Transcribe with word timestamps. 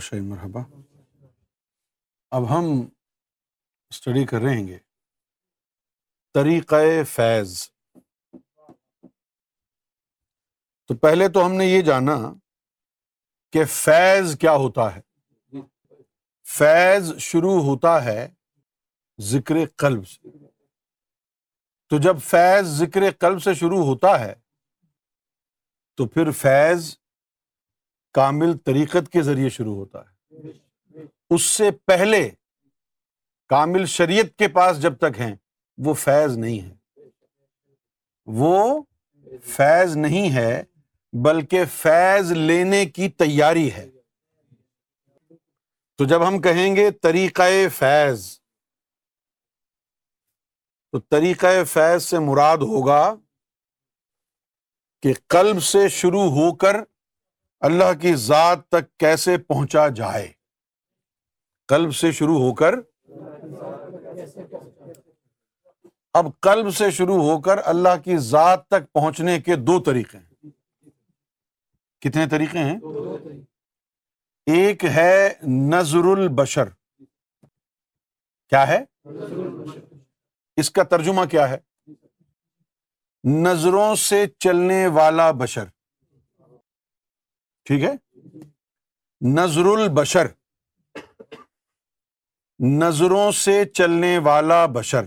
شاہ 0.00 0.20
مرحبا 0.22 0.60
اب 2.36 2.44
ہم 2.50 2.64
اسٹڈی 3.92 4.24
کر 4.26 4.40
رہے 4.42 4.54
ہیں 4.56 4.66
گے 4.68 4.78
طریقۂ 6.34 7.02
فیض 7.14 7.56
تو 10.88 10.96
پہلے 11.02 11.28
تو 11.34 11.44
ہم 11.46 11.52
نے 11.60 11.66
یہ 11.66 11.82
جانا 11.90 12.16
کہ 13.52 13.64
فیض 13.72 14.36
کیا 14.40 14.54
ہوتا 14.64 14.88
ہے 14.96 15.60
فیض 16.56 17.12
شروع 17.28 17.58
ہوتا 17.68 18.02
ہے 18.04 18.26
ذکر 19.32 19.56
قلب 19.84 20.08
سے 20.08 20.30
تو 21.90 21.98
جب 22.02 22.20
فیض 22.30 22.76
ذکر 22.78 23.10
قلب 23.20 23.42
سے 23.42 23.54
شروع 23.60 23.84
ہوتا 23.92 24.18
ہے 24.20 24.34
تو 25.96 26.06
پھر 26.08 26.30
فیض 26.42 26.94
کامل 28.16 28.56
طریقت 28.64 29.08
کے 29.12 29.22
ذریعے 29.22 29.48
شروع 29.54 29.74
ہوتا 29.76 30.00
ہے 30.00 30.52
اس 31.34 31.42
سے 31.56 31.70
پہلے 31.86 32.20
کامل 33.52 33.84
شریعت 33.94 34.30
کے 34.38 34.48
پاس 34.58 34.80
جب 34.82 34.96
تک 34.98 35.20
ہیں 35.20 35.34
وہ 35.86 35.94
فیض 36.04 36.36
نہیں 36.44 36.60
ہے 36.60 37.02
وہ 38.40 38.54
فیض 39.56 39.96
نہیں 39.96 40.32
ہے 40.34 40.54
بلکہ 41.26 41.64
فیض 41.74 42.32
لینے 42.36 42.84
کی 42.94 43.08
تیاری 43.24 43.68
ہے 43.72 43.86
تو 45.98 46.04
جب 46.12 46.26
ہم 46.28 46.40
کہیں 46.48 46.74
گے 46.76 46.90
طریقہ 47.08 47.48
فیض 47.78 48.26
تو 50.92 51.00
طریقہ 51.16 51.52
فیض 51.72 52.02
سے 52.04 52.18
مراد 52.32 52.66
ہوگا 52.72 53.02
کہ 55.02 55.12
قلب 55.36 55.62
سے 55.70 55.88
شروع 56.02 56.26
ہو 56.40 56.54
کر 56.64 56.80
اللہ 57.66 57.92
کی 58.00 58.14
ذات 58.24 58.58
تک 58.72 58.90
کیسے 59.00 59.36
پہنچا 59.46 59.86
جائے 60.00 60.26
کلب 61.68 61.94
سے 62.00 62.10
شروع 62.18 62.36
ہو 62.38 62.52
کر 62.60 62.74
اب 66.20 66.26
کلب 66.46 66.70
سے 66.76 66.90
شروع 66.98 67.16
ہو 67.30 67.40
کر 67.48 67.58
اللہ 67.72 67.96
کی 68.04 68.16
ذات 68.28 68.66
تک 68.74 68.92
پہنچنے 69.00 69.38
کے 69.48 69.56
دو 69.70 69.78
طریقے 69.90 70.18
ہیں 70.18 70.50
کتنے 72.06 72.26
طریقے 72.36 72.64
ہیں 72.70 72.78
ایک 74.56 74.84
ہے 74.98 75.12
نظر 75.74 76.08
البشر 76.16 76.68
کیا 78.50 78.66
ہے 78.68 78.78
اس 80.62 80.70
کا 80.78 80.82
ترجمہ 80.94 81.24
کیا 81.30 81.48
ہے 81.50 81.58
نظروں 83.46 83.94
سے 84.08 84.24
چلنے 84.44 84.86
والا 85.00 85.30
بشر 85.42 85.74
ٹھیک 87.66 87.82
ہے 87.84 87.92
نظر 89.36 89.66
البشر 89.66 90.26
نظروں 92.82 93.30
سے 93.38 93.54
چلنے 93.78 94.16
والا 94.24 94.64
بشر 94.74 95.04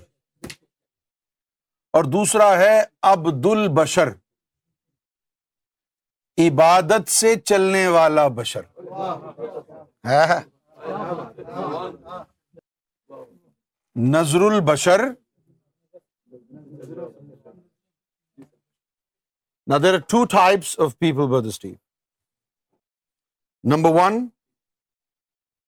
اور 1.97 2.03
دوسرا 2.17 2.49
ہے 2.59 2.73
عبد 3.11 3.45
البشر 3.51 4.09
عبادت 6.47 7.07
سے 7.21 7.33
چلنے 7.45 7.87
والا 7.97 8.27
بشر 8.41 8.61
نظر 14.15 14.49
البشر 14.53 15.07
نا 19.69 19.77
there 19.83 19.93
are 19.93 19.99
two 20.09 20.23
types 20.37 20.79
of 20.83 20.97
people 20.99 21.27
for 21.29 21.41
the 21.43 21.79
Number 23.63 23.91
one, 23.91 24.31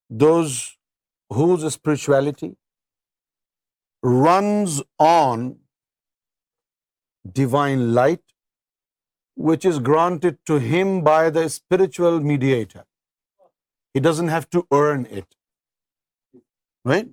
those 0.10 0.78
whose 1.30 1.74
spirituality 1.74 2.56
runs 4.02 4.82
on 4.98 5.60
divine 7.40 7.94
light, 7.94 8.24
which 9.36 9.66
is 9.66 9.80
granted 9.80 10.38
to 10.46 10.60
him 10.60 11.02
by 11.02 11.30
the 11.30 11.50
spiritual 11.50 12.20
mediator. 12.22 12.86
He 13.94 14.00
doesn't 14.00 14.30
have 14.30 14.50
to 14.52 14.66
earn 14.72 15.06
it. 15.10 15.36
Right? 16.86 17.10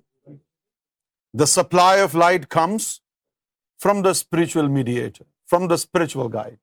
The 1.33 1.45
supply 1.45 1.97
of 1.97 2.15
light 2.15 2.47
comes 2.49 3.01
from 3.77 4.01
the 4.01 4.13
spiritual 4.13 4.69
mediator, 4.69 5.25
from 5.45 5.67
the 5.67 5.77
spiritual 5.77 6.29
guide. 6.29 6.59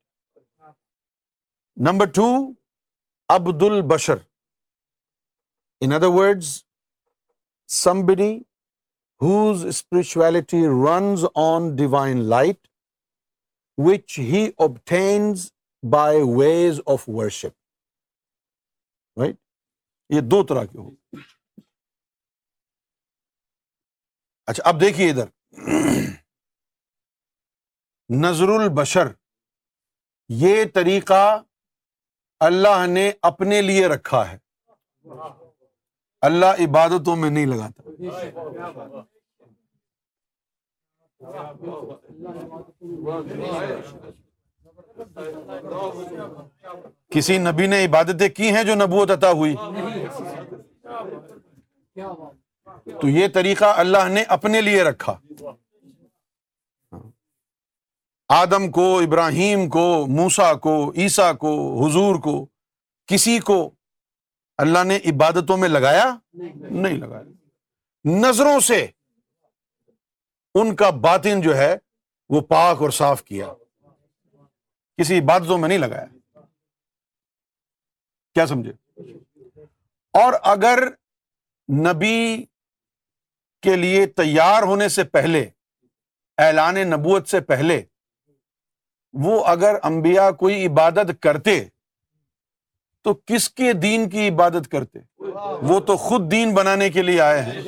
Number 1.77 2.07
two, 2.07 2.55
عبد 3.33 3.63
البشر 3.63 4.17
in 5.85 5.91
other 5.93 6.07
words 6.15 6.47
buddy 8.07 8.31
whose 9.21 9.65
spirituality 9.67 10.61
runs 10.85 11.21
on 11.45 11.61
divine 11.75 12.17
light 12.29 12.59
which 13.87 14.07
he 14.29 14.41
obtains 14.65 15.35
by 15.93 16.13
ways 16.37 16.73
of 16.93 16.99
worship 17.15 17.53
right 19.21 19.35
یہ 20.15 20.21
دو 20.31 20.39
طرح 20.49 20.63
کے 20.71 20.77
ہو 20.77 20.89
اچھا 24.51 24.63
اب 24.69 24.75
دیکھیے 24.81 25.07
ادھر 25.09 25.27
نظر 28.23 28.49
البشر 28.59 29.07
یہ 30.45 30.55
طریقہ 30.73 31.23
اللہ 32.45 32.85
نے 32.87 33.09
اپنے 33.29 33.61
لیے 33.61 33.85
رکھا 33.87 34.21
ہے 34.31 34.37
اللہ 36.27 36.61
عبادتوں 36.63 37.15
میں 37.15 37.29
نہیں 37.29 37.45
لگاتا 37.45 37.83
کسی 47.11 47.37
نبی 47.37 47.67
نے 47.67 47.83
عبادتیں 47.85 48.27
کی 48.37 48.51
ہیں 48.55 48.63
جو 48.63 48.75
نبوت 48.83 49.11
عطا 49.11 49.31
ہوئی 49.39 49.55
تو 53.01 53.07
یہ 53.09 53.27
طریقہ 53.33 53.73
اللہ 53.83 54.07
نے 54.11 54.23
اپنے 54.37 54.61
لیے 54.61 54.83
رکھا 54.83 55.17
آدم 58.35 58.69
کو 58.71 58.85
ابراہیم 58.99 59.67
کو 59.69 59.83
موسا 60.15 60.53
کو 60.63 60.71
عیسیٰ 61.01 61.31
کو 61.37 61.51
حضور 61.85 62.15
کو 62.21 62.33
کسی 63.11 63.37
کو 63.49 63.55
اللہ 64.63 64.83
نے 64.87 64.97
عبادتوں 65.11 65.57
میں 65.57 65.69
لگایا 65.69 66.03
نہیں 66.41 66.97
لگایا 66.97 68.19
نظروں 68.25 68.59
سے 68.67 68.85
ان 70.61 70.75
کا 70.75 70.89
باطن 71.07 71.41
جو 71.41 71.55
ہے 71.57 71.75
وہ 72.33 72.41
پاک 72.49 72.81
اور 72.81 72.89
صاف 72.99 73.23
کیا 73.23 73.47
کسی 75.01 75.19
عبادتوں 75.19 75.57
میں 75.57 75.67
نہیں 75.69 75.77
لگایا 75.77 76.05
کیا 78.35 78.45
سمجھے 78.47 78.71
اور 80.23 80.33
اگر 80.55 80.83
نبی 81.89 82.15
کے 83.63 83.75
لیے 83.75 84.05
تیار 84.21 84.63
ہونے 84.63 84.87
سے 84.89 85.03
پہلے 85.17 85.45
اعلان 86.45 86.75
نبوت 86.91 87.27
سے 87.29 87.39
پہلے 87.51 87.81
وہ 89.23 89.43
اگر 89.47 89.75
انبیاء 89.83 90.29
کوئی 90.39 90.65
عبادت 90.65 91.11
کرتے 91.21 91.59
تو 93.03 93.13
کس 93.27 93.49
کے 93.59 93.71
دین 93.83 94.07
کی 94.09 94.27
عبادت 94.29 94.69
کرتے 94.71 94.99
وہ 95.69 95.79
تو 95.87 95.95
خود 96.03 96.29
دین 96.31 96.53
بنانے 96.55 96.89
کے 96.97 97.01
لیے 97.03 97.21
آئے 97.21 97.41
ہیں 97.41 97.61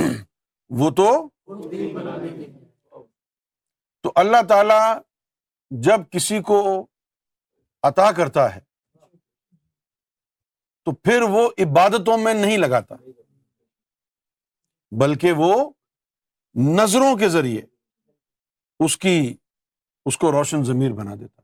وہ 0.82 0.90
تو 1.00 1.06
تو 4.02 4.12
اللہ 4.22 4.42
تعالی 4.48 4.78
جب 5.88 6.00
کسی 6.12 6.40
کو 6.50 6.58
عطا 7.90 8.10
کرتا 8.16 8.54
ہے 8.54 8.60
تو 10.84 10.92
پھر 10.94 11.22
وہ 11.34 11.48
عبادتوں 11.64 12.16
میں 12.18 12.34
نہیں 12.34 12.58
لگاتا 12.58 12.94
بلکہ 15.02 15.32
وہ 15.42 15.52
نظروں 16.64 17.16
کے 17.18 17.28
ذریعے 17.28 17.60
اس 18.84 18.96
کی 18.98 19.34
اس 20.06 20.16
کو 20.18 20.30
روشن 20.32 20.62
ضمیر 20.64 20.92
بنا 21.00 21.14
دیتا 21.14 21.42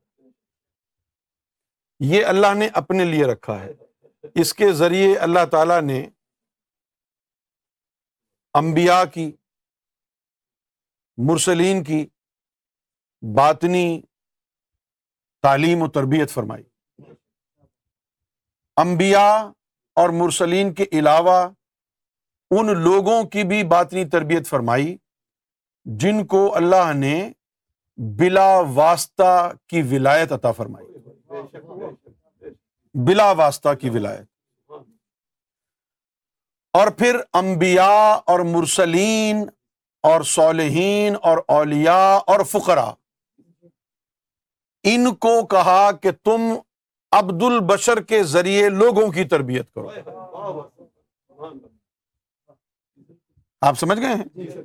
یہ 2.13 2.25
اللہ 2.27 2.55
نے 2.59 2.69
اپنے 2.81 3.05
لیے 3.05 3.25
رکھا 3.33 3.59
ہے 3.65 3.73
اس 4.41 4.53
کے 4.55 4.73
ذریعے 4.79 5.15
اللہ 5.27 5.45
تعالیٰ 5.53 5.81
نے 5.83 5.99
امبیا 8.61 9.05
کی 9.15 9.31
مرسلین 11.31 11.83
کی 11.85 12.05
باطنی 13.37 13.85
تعلیم 15.43 15.83
و 15.83 15.89
تربیت 15.99 16.31
فرمائی 16.31 16.63
امبیا 18.83 19.27
اور 20.01 20.09
مرسلین 20.23 20.73
کے 20.75 20.85
علاوہ 21.01 21.37
ان 22.59 22.77
لوگوں 22.83 23.23
کی 23.33 23.45
بھی 23.49 23.63
باطنی 23.69 24.09
تربیت 24.11 24.47
فرمائی 24.47 24.97
جن 26.01 26.25
کو 26.33 26.45
اللہ 26.57 26.93
نے 26.97 27.15
بلا 28.19 28.51
واسطہ 28.75 29.49
کی 29.69 29.83
ولایت 29.91 30.33
عطا 30.33 30.53
فرمائی 30.53 30.87
بلا 33.07 33.31
واسطہ 33.41 33.75
کی 33.81 33.91
ولایت 33.91 34.27
اور 36.79 36.89
پھر 36.99 37.17
انبیاء 37.39 38.15
اور 38.33 38.41
مرسلین 38.55 39.45
اور 40.11 40.23
صالحین 40.27 41.17
اور 41.31 41.39
اولیاء 41.57 42.17
اور 42.33 42.43
فقرا 42.51 42.91
ان 44.93 45.15
کو 45.25 45.35
کہا 45.51 45.91
کہ 46.03 46.11
تم 46.25 46.53
عبد 47.17 47.43
البشر 47.43 48.01
کے 48.09 48.23
ذریعے 48.35 48.69
لوگوں 48.69 49.11
کی 49.13 49.25
تربیت 49.35 49.73
کرو 49.75 50.63
آپ 53.67 53.79
سمجھ 53.79 53.99
گئے 54.01 54.15
ہیں 54.15 54.63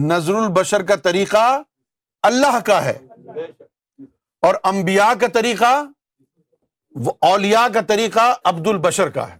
نظر 0.00 0.34
البشر 0.34 0.82
کا 0.88 0.96
طریقہ 1.02 1.48
اللہ 2.28 2.58
کا 2.66 2.84
ہے 2.84 2.98
اور 4.46 4.54
انبیاء 4.72 5.12
کا 5.20 5.26
طریقہ 5.34 5.74
اولیاء 7.26 7.66
کا 7.74 7.80
طریقہ 7.88 8.34
عبد 8.48 8.66
البشر 8.68 9.08
کا 9.10 9.28
ہے 9.32 9.38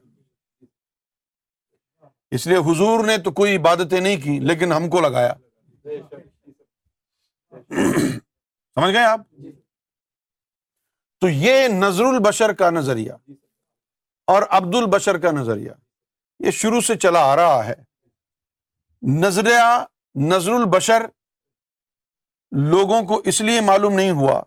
اس 2.37 2.47
لیے 2.47 2.57
حضور 2.71 3.05
نے 3.07 3.17
تو 3.25 3.31
کوئی 3.39 3.57
عبادتیں 3.57 4.01
نہیں 4.01 4.21
کی 4.23 4.39
لیکن 4.41 4.73
ہم 4.73 4.89
کو 4.91 5.01
لگایا 5.01 5.33
سمجھ 8.15 8.93
گئے 8.95 9.05
آپ 9.05 9.21
تو 11.21 11.29
یہ 11.29 11.67
نظر 11.75 12.05
البشر 12.05 12.53
کا 12.59 12.71
نظریہ 12.71 13.13
اور 14.33 14.43
عبد 14.59 14.75
البشر 14.75 15.19
کا 15.19 15.31
نظریہ 15.41 15.71
یہ 16.47 16.51
شروع 16.61 16.81
سے 16.87 16.97
چلا 16.99 17.21
آ 17.33 17.35
رہا 17.37 17.65
ہے 17.67 17.75
نظریہ 19.23 19.85
نظر 20.21 20.53
البشر 20.53 21.03
لوگوں 22.71 23.03
کو 23.09 23.21
اس 23.29 23.41
لیے 23.41 23.61
معلوم 23.67 23.93
نہیں 23.95 24.11
ہوا 24.21 24.41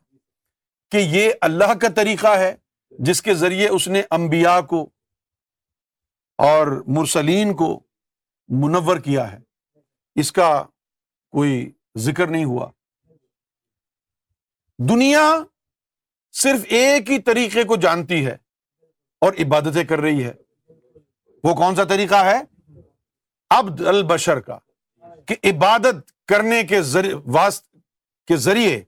کہ 0.92 0.98
یہ 0.98 1.32
اللہ 1.48 1.74
کا 1.82 1.88
طریقہ 1.96 2.36
ہے 2.38 2.54
جس 3.06 3.22
کے 3.22 3.34
ذریعے 3.36 3.68
اس 3.68 3.88
نے 3.88 4.02
امبیا 4.18 4.60
کو 4.70 4.82
اور 6.48 6.68
مرسلین 6.98 7.54
کو 7.56 7.68
منور 8.64 8.98
کیا 9.06 9.32
ہے 9.32 9.40
اس 10.20 10.32
کا 10.32 10.52
کوئی 11.38 11.70
ذکر 12.06 12.28
نہیں 12.28 12.46
ہوا 12.46 12.70
دنیا 14.90 15.24
صرف 16.42 16.66
ایک 16.80 17.10
ہی 17.12 17.20
طریقے 17.32 17.64
کو 17.68 17.76
جانتی 17.86 18.26
ہے 18.26 18.36
اور 19.26 19.34
عبادتیں 19.46 19.84
کر 19.90 20.00
رہی 20.02 20.24
ہے 20.26 20.34
وہ 21.44 21.54
کون 21.56 21.76
سا 21.76 21.84
طریقہ 21.94 22.24
ہے 22.26 22.40
ابد 23.58 23.82
البشر 23.88 24.40
کا 24.48 24.58
کہ 25.28 25.36
عبادت 25.50 26.12
کرنے 26.30 26.62
کے 26.70 26.82
ذریعے 26.94 27.14
واسط 27.34 27.64
کے 28.28 28.36
ذریعے 28.48 28.82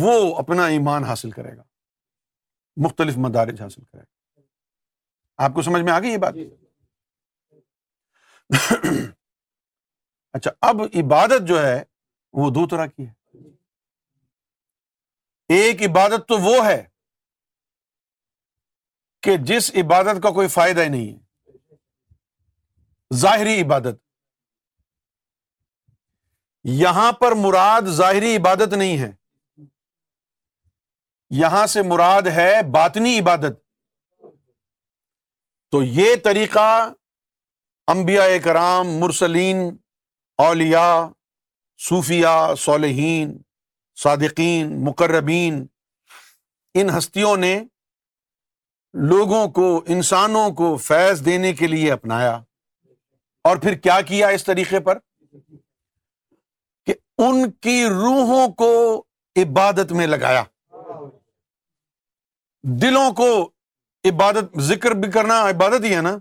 وہ 0.00 0.12
اپنا 0.38 0.64
ایمان 0.76 1.04
حاصل 1.04 1.30
کرے 1.30 1.56
گا 1.56 1.62
مختلف 2.84 3.16
مدارج 3.26 3.62
حاصل 3.62 3.84
کرے 3.84 4.00
گا 4.00 4.40
آپ 5.44 5.54
کو 5.54 5.62
سمجھ 5.62 5.82
میں 5.82 5.92
آ 5.92 5.98
گئی 6.00 6.10
یہ 6.12 6.16
بات 6.24 6.34
جی۔ 6.34 6.48
اچھا 10.34 10.50
اب 10.68 10.80
عبادت 11.02 11.46
جو 11.48 11.64
ہے 11.66 11.82
وہ 12.40 12.50
دو 12.54 12.66
طرح 12.70 12.86
کی 12.86 13.06
ہے 13.08 13.48
ایک 15.58 15.82
عبادت 15.88 16.26
تو 16.28 16.38
وہ 16.40 16.64
ہے 16.66 16.82
کہ 19.22 19.36
جس 19.50 19.70
عبادت 19.82 20.22
کا 20.22 20.30
کوئی 20.34 20.48
فائدہ 20.48 20.82
ہی 20.82 20.88
نہیں 20.88 21.12
ہے 21.12 21.18
ظاہری 23.22 23.60
عبادت 23.62 23.98
یہاں 26.78 27.10
پر 27.20 27.32
مراد 27.42 27.82
ظاہری 27.96 28.36
عبادت 28.36 28.72
نہیں 28.72 28.98
ہے 28.98 29.10
یہاں 31.38 31.66
سے 31.74 31.82
مراد 31.82 32.26
ہے 32.36 32.52
باطنی 32.72 33.18
عبادت 33.18 33.58
تو 35.72 35.82
یہ 35.82 36.14
طریقہ 36.24 36.68
انبیاء 37.92 38.26
کرام 38.44 38.88
مرسلین 39.00 39.60
اولیاء 40.44 40.96
صوفیہ 41.88 42.36
صالحین 42.58 43.36
صادقین 44.02 44.78
مقربین 44.84 45.64
ان 46.80 46.90
ہستیوں 46.96 47.36
نے 47.36 47.58
لوگوں 49.08 49.46
کو 49.56 49.66
انسانوں 49.94 50.48
کو 50.60 50.76
فیض 50.84 51.24
دینے 51.26 51.52
کے 51.54 51.66
لیے 51.66 51.90
اپنایا 51.92 52.34
اور 53.48 53.56
پھر 53.62 53.74
کیا 53.82 54.00
کیا 54.08 54.28
اس 54.28 54.44
طریقے 54.44 54.80
پر 54.88 54.98
ان 57.26 57.50
کی 57.64 57.76
روحوں 57.88 58.46
کو 58.58 58.68
عبادت 59.42 59.90
میں 59.98 60.06
لگایا 60.06 60.42
دلوں 62.82 63.10
کو 63.20 63.28
عبادت 64.10 64.58
ذکر 64.68 64.90
بھی 65.02 65.10
کرنا 65.10 65.38
عبادت 65.48 65.84
ہی 65.84 65.94
ہے 65.94 66.00
نا 66.06 66.16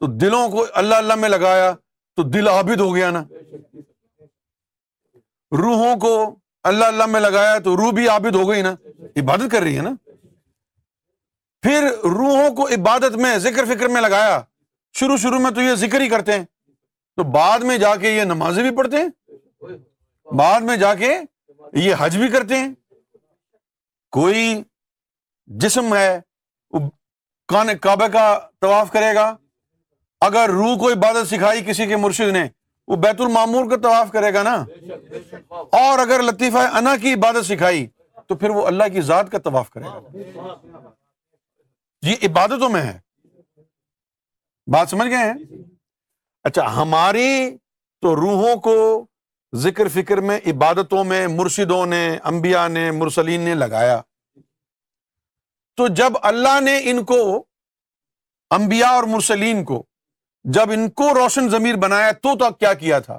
تو 0.00 0.06
دلوں 0.24 0.48
کو 0.50 0.64
اللہ 0.80 0.94
اللہ 1.04 1.14
میں 1.22 1.28
لگایا 1.28 1.70
تو 2.16 2.22
دل 2.34 2.48
عابد 2.48 2.80
ہو 2.80 2.94
گیا 2.94 3.10
نا 3.10 3.22
روحوں 5.62 5.94
کو 6.00 6.12
اللہ 6.70 6.84
اللہ 6.92 7.06
میں 7.12 7.20
لگایا 7.20 7.58
تو 7.64 7.76
روح 7.76 7.90
بھی 8.00 8.08
عابد 8.08 8.34
ہو 8.34 8.48
گئی 8.50 8.62
نا 8.62 8.74
عبادت 9.22 9.50
کر 9.52 9.62
رہی 9.62 9.76
ہے 9.76 9.82
نا 9.82 9.94
پھر 11.62 11.88
روحوں 12.18 12.54
کو 12.56 12.66
عبادت 12.74 13.16
میں 13.24 13.36
ذکر 13.48 13.64
فکر 13.74 13.88
میں 13.94 14.00
لگایا 14.00 14.40
شروع 15.00 15.16
شروع 15.24 15.38
میں 15.46 15.50
تو 15.54 15.60
یہ 15.62 15.74
ذکر 15.86 16.00
ہی 16.00 16.08
کرتے 16.08 16.32
ہیں 16.38 16.44
تو 17.16 17.22
بعد 17.38 17.64
میں 17.70 17.78
جا 17.84 17.94
کے 18.02 18.10
یہ 18.10 18.24
نمازیں 18.34 18.62
بھی 18.70 18.76
پڑھتے 18.76 18.96
ہیں 19.02 19.76
بعد 20.36 20.60
میں 20.62 20.76
جا 20.76 20.94
کے 20.94 21.12
یہ 21.80 21.94
حج 21.98 22.16
بھی 22.18 22.28
کرتے 22.30 22.56
ہیں 22.58 22.68
کوئی 24.12 24.60
جسم 25.62 25.94
ہے 25.94 26.18
کان 27.48 27.76
کعبے 27.82 28.08
کا 28.12 28.38
طواف 28.60 28.90
کرے 28.92 29.14
گا 29.14 29.34
اگر 30.26 30.48
روح 30.50 30.76
کو 30.78 30.90
عبادت 30.92 31.28
سکھائی 31.28 31.62
کسی 31.66 31.86
کے 31.86 31.96
مرشد 31.96 32.30
نے 32.32 32.44
وہ 32.88 32.96
بیت 33.02 33.20
المامور 33.20 33.70
کا 33.70 33.76
طواف 33.82 34.10
کرے 34.12 34.32
گا 34.34 34.42
نا 34.42 34.54
اور 35.80 35.98
اگر 35.98 36.22
لطیفہ 36.22 36.66
انا 36.78 36.96
کی 37.02 37.12
عبادت 37.14 37.44
سکھائی 37.46 37.86
تو 38.28 38.34
پھر 38.36 38.50
وہ 38.50 38.66
اللہ 38.66 38.88
کی 38.92 39.00
ذات 39.10 39.30
کا 39.32 39.38
طواف 39.44 39.70
کرے 39.70 39.84
گا 40.34 40.94
یہ 42.10 42.26
عبادتوں 42.28 42.68
میں 42.70 42.82
ہے 42.82 42.98
بات 44.72 44.88
سمجھ 44.90 45.08
گئے 45.10 45.30
ہیں 45.32 45.56
اچھا 46.48 46.64
ہماری 46.76 47.28
تو 48.02 48.14
روحوں 48.16 48.56
کو 48.66 48.74
ذکر 49.64 49.88
فکر 49.92 50.18
میں 50.28 50.38
عبادتوں 50.50 51.04
میں 51.04 51.26
مرشدوں 51.28 51.84
نے 51.86 52.00
امبیا 52.30 52.66
نے 52.68 52.90
مرسلین 52.92 53.40
نے 53.40 53.54
لگایا 53.54 54.00
تو 55.76 55.86
جب 55.98 56.12
اللہ 56.30 56.58
نے 56.64 56.78
ان 56.90 57.02
کو 57.04 57.16
امبیا 58.54 58.88
اور 58.96 59.04
مرسلین 59.12 59.62
کو 59.64 59.82
جب 60.54 60.70
ان 60.72 60.88
کو 60.98 61.08
روشن 61.14 61.48
ضمیر 61.50 61.76
بنایا 61.82 62.10
تو 62.22 62.36
تو 62.38 62.48
کیا 62.60 62.72
کیا 62.82 62.98
تھا 63.06 63.18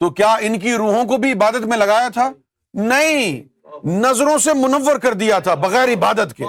تو 0.00 0.10
کیا 0.20 0.34
ان 0.40 0.58
کی 0.58 0.72
روحوں 0.76 1.04
کو 1.08 1.16
بھی 1.22 1.32
عبادت 1.32 1.64
میں 1.70 1.76
لگایا 1.78 2.08
تھا 2.14 2.30
نہیں 2.82 3.40
نظروں 3.90 4.36
سے 4.44 4.52
منور 4.60 4.98
کر 5.02 5.12
دیا 5.22 5.38
تھا 5.44 5.54
بغیر 5.66 5.92
عبادت 5.92 6.34
کے 6.36 6.44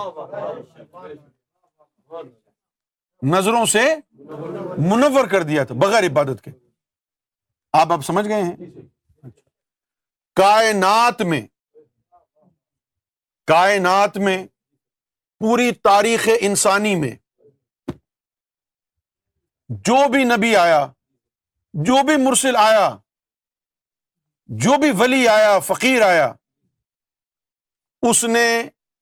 نظروں 3.34 3.66
سے 3.74 3.82
منور 4.90 5.28
کر 5.32 5.44
دیا 5.52 5.64
تھا 5.64 5.76
بغیر 5.82 6.06
عبادت 6.08 6.44
کے 6.44 6.52
آپ 7.80 7.92
اب 7.94 8.02
سمجھ 8.06 8.28
گئے 8.28 8.42
ہیں 8.44 8.56
جی، 8.56 8.66
جی۔ 8.66 8.82
اچھا۔ 9.24 9.50
کائنات 10.42 11.22
میں 11.32 11.42
کائنات 13.48 14.18
میں 14.26 14.38
پوری 15.40 15.72
تاریخ 15.84 16.28
انسانی 16.40 16.94
میں 16.96 17.12
جو 19.88 19.96
بھی 20.12 20.24
نبی 20.24 20.56
آیا 20.56 20.86
جو 21.86 22.02
بھی 22.08 22.16
مرسل 22.24 22.56
آیا 22.60 22.90
جو 24.64 24.78
بھی 24.82 24.92
ولی 25.00 25.28
آیا 25.28 25.58
فقیر 25.66 26.02
آیا 26.08 26.32
اس 28.10 28.24
نے 28.24 28.48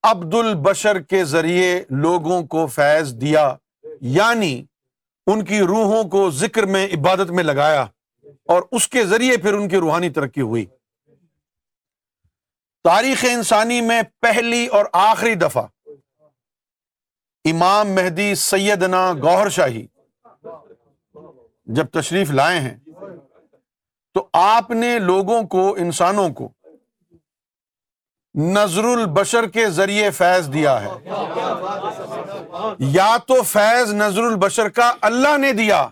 عبد 0.09 0.33
البشر 0.39 0.99
کے 1.09 1.23
ذریعے 1.35 1.71
لوگوں 2.03 2.41
کو 2.53 2.65
فیض 2.75 3.13
دیا 3.21 3.45
یعنی 4.17 4.55
ان 5.31 5.43
کی 5.45 5.59
روحوں 5.71 6.03
کو 6.09 6.29
ذکر 6.41 6.65
میں 6.75 6.85
عبادت 6.97 7.31
میں 7.37 7.43
لگایا 7.43 7.85
اور 8.53 8.61
اس 8.77 8.87
کے 8.89 9.05
ذریعے 9.05 9.37
پھر 9.41 9.53
ان 9.53 9.67
کی 9.69 9.77
روحانی 9.79 10.09
ترقی 10.17 10.41
ہوئی 10.41 10.65
تاریخ 12.83 13.25
انسانی 13.31 13.79
میں 13.87 14.01
پہلی 14.21 14.65
اور 14.77 14.85
آخری 15.03 15.33
دفعہ 15.35 15.65
امام 17.51 17.91
مہدی 17.95 18.33
سیدنا 18.35 19.11
گوہر 19.23 19.49
شاہی 19.57 19.85
جب 21.75 21.89
تشریف 21.99 22.31
لائے 22.39 22.59
ہیں 22.59 22.75
تو 24.13 24.27
آپ 24.41 24.71
نے 24.71 24.97
لوگوں 24.99 25.41
کو 25.55 25.73
انسانوں 25.79 26.29
کو 26.37 26.47
نظر 28.55 28.83
البشر 28.83 29.47
کے 29.53 29.69
ذریعے 29.75 30.09
فیض 30.17 30.51
دیا 30.53 30.79
ہے 30.81 30.89
یا 32.95 33.15
تو 33.27 33.41
فیض 33.51 33.93
نظر 33.93 34.23
البشر 34.23 34.69
کا 34.79 34.91
اللہ 35.09 35.37
نے 35.37 35.51
دیا 35.53 35.85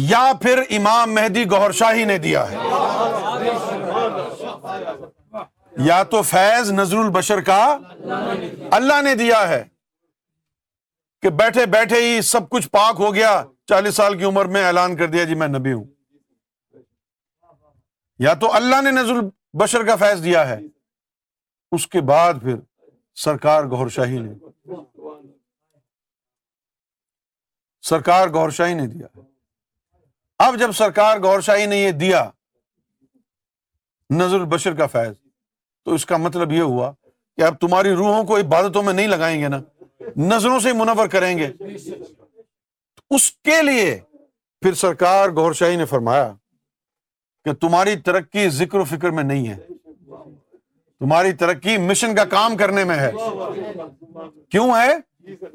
یا 0.00 0.32
پھر 0.42 0.60
امام 0.76 1.12
مہدی 1.14 1.44
گور 1.50 1.70
شاہی 1.78 2.04
نے 2.04 2.16
دیا 2.18 2.44
ہے 2.50 2.58
یا 5.86 6.02
تو 6.10 6.22
فیض 6.22 6.70
نظر 6.72 6.96
البشر 6.98 7.40
کا 7.48 7.62
اللہ 8.78 9.00
نے 9.04 9.14
دیا 9.20 9.46
ہے 9.48 9.62
کہ 11.22 11.30
بیٹھے 11.40 11.66
بیٹھے 11.72 12.00
ہی 12.02 12.20
سب 12.30 12.48
کچھ 12.50 12.68
پاک 12.70 13.00
ہو 13.00 13.14
گیا 13.14 13.42
چالیس 13.68 13.94
سال 13.96 14.18
کی 14.18 14.24
عمر 14.24 14.44
میں 14.56 14.64
اعلان 14.66 14.96
کر 14.96 15.06
دیا 15.10 15.24
جی 15.24 15.34
میں 15.42 15.48
نبی 15.48 15.72
ہوں 15.72 15.84
یا 18.24 18.32
تو 18.40 18.52
اللہ 18.54 18.82
نے 18.84 18.90
نظر 19.00 19.14
البشر 19.22 19.86
کا 19.86 19.96
فیض 20.00 20.24
دیا 20.24 20.46
ہے 20.48 20.58
اس 21.76 21.86
کے 21.94 22.00
بعد 22.10 22.40
پھر 22.42 22.56
سرکار 23.24 23.64
گور 23.70 23.88
شاہی 23.98 24.18
نے 24.20 24.74
سرکار 27.90 28.28
گور 28.34 28.50
شاہی 28.58 28.74
نے 28.74 28.86
دیا 28.86 29.06
ہے 29.16 29.32
اب 30.42 30.58
جب 30.60 30.72
سرکار 30.76 31.18
گور 31.22 31.40
شاہی 31.46 31.66
نے 31.66 31.76
یہ 31.76 31.90
دیا 31.98 32.24
نظر 34.16 34.40
البشر 34.40 34.74
کا 34.76 34.86
فیض 34.92 35.14
تو 35.84 35.94
اس 35.94 36.06
کا 36.06 36.16
مطلب 36.16 36.52
یہ 36.52 36.60
ہوا 36.60 36.90
کہ 37.38 37.42
اب 37.42 37.58
تمہاری 37.60 37.90
روحوں 37.96 38.22
کو 38.26 38.36
عبادتوں 38.40 38.82
میں 38.82 38.92
نہیں 38.92 39.06
لگائیں 39.08 39.40
گے 39.40 39.48
نا 39.48 39.60
نظروں 40.16 40.58
سے 40.60 40.72
منور 40.72 41.06
کریں 41.12 41.36
گے 41.38 41.50
اس 43.14 43.30
کے 43.44 43.60
لیے 43.62 43.98
پھر 44.62 44.74
سرکار 44.82 45.28
گور 45.36 45.52
شاہی 45.60 45.76
نے 45.76 45.84
فرمایا 45.86 46.32
کہ 47.44 47.52
تمہاری 47.60 47.96
ترقی 48.04 48.48
ذکر 48.58 48.78
و 48.78 48.84
فکر 48.96 49.10
میں 49.18 49.22
نہیں 49.24 49.48
ہے 49.48 49.56
تمہاری 49.64 51.32
ترقی 51.44 51.76
مشن 51.78 52.14
کا 52.14 52.24
کام 52.36 52.56
کرنے 52.56 52.84
میں 52.90 52.96
ہے 52.98 53.10
کیوں 54.50 54.68
ہے 54.76 54.94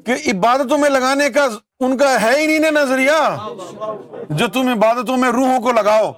کہ 0.06 0.12
عبادتوں 0.30 0.78
میں 0.78 0.88
لگانے 0.90 1.28
کا 1.30 1.46
ان 1.84 1.96
کا 1.96 2.10
ہے 2.22 2.30
ہی 2.40 2.58
نہیں 2.58 2.70
نظریہ 2.72 3.18
جو 4.38 4.46
تم 4.52 4.68
عبادتوں 4.72 5.16
میں 5.16 5.30
روحوں 5.32 5.58
کو 5.62 5.72
لگاؤ 5.72 6.10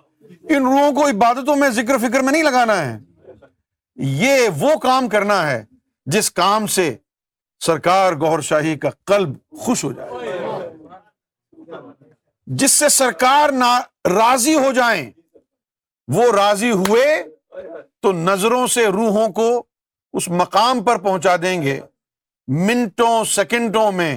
ان 0.54 0.62
روحوں 0.66 0.90
کو 0.94 1.06
عبادتوں 1.08 1.56
میں 1.56 1.68
ذکر 1.80 1.98
فکر 2.06 2.20
میں 2.22 2.32
نہیں 2.32 2.42
لگانا 2.42 2.76
ہے 2.84 2.96
یہ 4.24 4.46
وہ 4.60 4.76
کام 4.82 5.08
کرنا 5.08 5.46
ہے 5.50 5.62
جس 6.12 6.30
کام 6.40 6.66
سے 6.76 6.94
سرکار 7.66 8.12
گور 8.20 8.40
شاہی 8.48 8.76
کا 8.84 8.90
قلب 9.06 9.34
خوش 9.64 9.84
ہو 9.84 9.92
جائے 9.92 10.40
جس 12.60 12.72
سے 12.80 12.88
سرکار 12.96 13.50
راضی 14.14 14.54
ہو 14.54 14.72
جائیں 14.76 15.10
وہ 16.14 16.24
راضی 16.36 16.70
ہوئے 16.70 17.22
تو 18.02 18.12
نظروں 18.12 18.66
سے 18.76 18.86
روحوں 18.98 19.28
کو 19.32 19.46
اس 20.18 20.28
مقام 20.42 20.82
پر 20.84 20.98
پہنچا 21.02 21.36
دیں 21.42 21.60
گے 21.62 21.80
منٹوں 22.48 23.24
سیکنڈوں 23.34 23.90
میں 23.92 24.14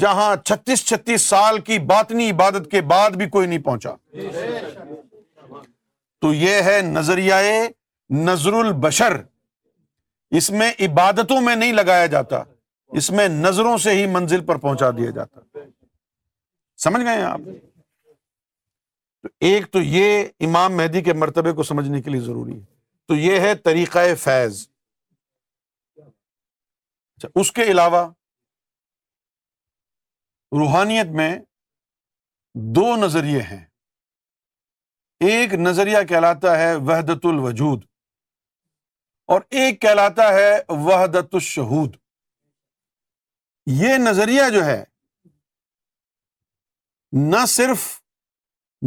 جہاں 0.00 0.34
چھتیس 0.44 0.84
چھتیس 0.86 1.22
سال 1.28 1.60
کی 1.64 1.78
باطنی 1.88 2.30
عبادت 2.30 2.70
کے 2.70 2.80
بعد 2.90 3.10
بھی 3.18 3.28
کوئی 3.28 3.46
نہیں 3.46 3.58
پہنچا 3.64 3.90
تو 6.20 6.32
یہ 6.34 6.60
ہے 6.64 6.80
نظریہ 6.84 7.34
نظر 8.24 8.52
البشر 8.52 9.16
اس 10.36 10.50
میں 10.50 10.70
عبادتوں 10.86 11.40
میں 11.40 11.56
نہیں 11.56 11.72
لگایا 11.72 12.06
جاتا 12.14 12.42
اس 12.98 13.10
میں 13.10 13.28
نظروں 13.28 13.76
سے 13.78 13.90
ہی 13.94 14.06
منزل 14.12 14.44
پر 14.46 14.56
پہنچا 14.58 14.90
دیا 14.96 15.10
جاتا 15.14 15.40
سمجھ 16.82 17.02
گئے 17.04 17.22
آپ 17.22 17.40
تو 19.22 19.28
ایک 19.46 19.70
تو 19.72 19.82
یہ 19.82 20.24
امام 20.46 20.76
مہدی 20.76 21.00
کے 21.02 21.12
مرتبے 21.12 21.52
کو 21.52 21.62
سمجھنے 21.62 22.02
کے 22.02 22.10
لیے 22.10 22.20
ضروری 22.20 22.54
ہے 22.54 22.60
تو 23.08 23.16
یہ 23.16 23.40
ہے 23.40 23.54
طریقہ 23.64 23.98
فیض 24.22 24.62
اچھا، 27.18 27.28
اس 27.40 27.50
کے 27.52 27.62
علاوہ 27.70 28.06
روحانیت 30.60 31.06
میں 31.20 31.34
دو 32.76 32.94
نظریے 33.04 33.40
ہیں 33.50 33.64
ایک 35.30 35.54
نظریہ 35.66 35.98
کہلاتا 36.08 36.58
ہے 36.58 36.74
وحدت 36.90 37.26
الوجود 37.30 37.84
اور 39.34 39.40
ایک 39.60 39.80
کہلاتا 39.80 40.28
ہے 40.34 40.52
وحدت 40.84 41.34
الشہود 41.40 41.96
یہ 43.80 43.96
نظریہ 44.08 44.48
جو 44.52 44.64
ہے 44.64 44.82
نہ 47.30 47.44
صرف 47.54 47.86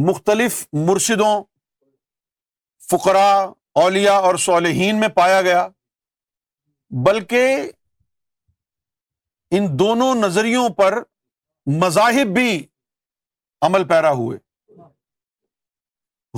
مختلف 0.08 0.66
مرشدوں 0.88 1.34
فقرا 2.90 3.28
اولیا 3.84 4.14
اور 4.28 4.36
صالحین 4.48 5.00
میں 5.00 5.08
پایا 5.16 5.42
گیا 5.42 5.68
بلکہ 7.08 7.70
ان 9.58 9.65
دونوں 9.79 10.13
نظریوں 10.15 10.67
پر 10.75 10.98
مذاہب 11.79 12.27
بھی 12.36 12.51
عمل 13.65 13.84
پیرا 13.88 14.12
ہوئے 14.20 14.38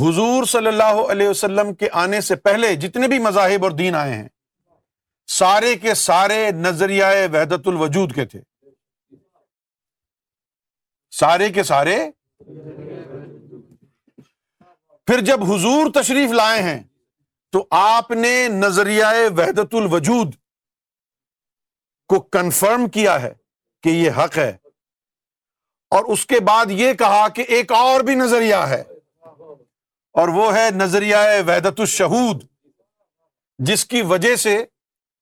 حضور 0.01 0.43
صلی 0.53 0.67
اللہ 0.67 1.01
علیہ 1.11 1.27
وسلم 1.29 1.73
کے 1.81 1.89
آنے 2.03 2.21
سے 2.29 2.35
پہلے 2.47 2.73
جتنے 2.85 3.07
بھی 3.07 3.19
مذاہب 3.27 3.63
اور 3.63 3.71
دین 3.81 3.95
آئے 3.95 4.13
ہیں 4.15 4.27
سارے 5.37 5.75
کے 5.81 5.93
سارے 6.07 6.39
نظریائے 6.61 7.27
وحدت 7.33 7.67
الوجود 7.67 8.15
کے 8.15 8.25
تھے 8.33 8.41
سارے 11.19 11.49
کے 11.57 11.63
سارے 11.63 11.97
پھر 15.07 15.19
جب 15.29 15.43
حضور 15.51 15.91
تشریف 16.01 16.31
لائے 16.39 16.61
ہیں 16.63 16.79
تو 17.51 17.65
آپ 17.81 18.11
نے 18.23 18.35
نظریہ 18.61 19.05
وحدت 19.37 19.75
الوجود 19.81 20.35
کو 22.09 22.19
کنفرم 22.35 22.87
کیا 22.93 23.21
ہے 23.21 23.33
کہ 23.83 23.89
یہ 23.89 24.11
حق 24.17 24.37
ہے 24.37 24.51
اور 25.95 26.03
اس 26.13 26.25
کے 26.25 26.39
بعد 26.47 26.71
یہ 26.81 26.93
کہا 26.99 27.27
کہ 27.35 27.43
ایک 27.55 27.71
اور 27.79 28.01
بھی 28.07 28.15
نظریہ 28.15 28.61
ہے 28.69 28.81
اور 30.21 30.27
وہ 30.37 30.53
ہے 30.55 30.67
نظریہ 30.75 31.15
ویدت 31.47 31.79
الشہود 31.85 32.43
جس 33.69 33.85
کی 33.85 34.01
وجہ 34.11 34.35
سے 34.43 34.57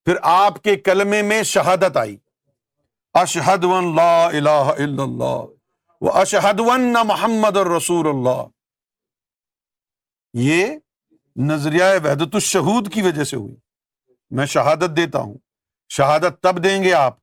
پھر 0.06 0.16
آپ 0.34 0.62
کے 0.64 0.76
کلمے 0.90 1.22
میں 1.32 1.42
شہادت 1.54 1.98
آئی 1.98 2.16
اشہد 3.24 3.64
ون 3.74 3.96
لا 3.96 4.12
الہ 4.28 4.72
الا 4.78 5.04
اللہ 5.04 5.42
وہ 6.06 6.12
اشہد 6.22 6.60
ون 6.70 6.94
محمد 7.08 7.58
رسول 7.78 8.08
اللہ 8.14 8.42
یہ 10.48 10.66
نظریہ 11.50 11.84
وحدت 12.04 12.36
الشہود 12.36 12.92
کی 12.94 13.02
وجہ 13.02 13.24
سے 13.24 13.36
ہوئی 13.38 13.56
میں 14.40 14.46
شہادت 14.56 14.96
دیتا 14.98 15.20
ہوں 15.20 15.36
شہادت 15.96 16.40
تب 16.44 16.64
دیں 16.64 16.82
گے 16.84 16.92
آپ 16.94 17.16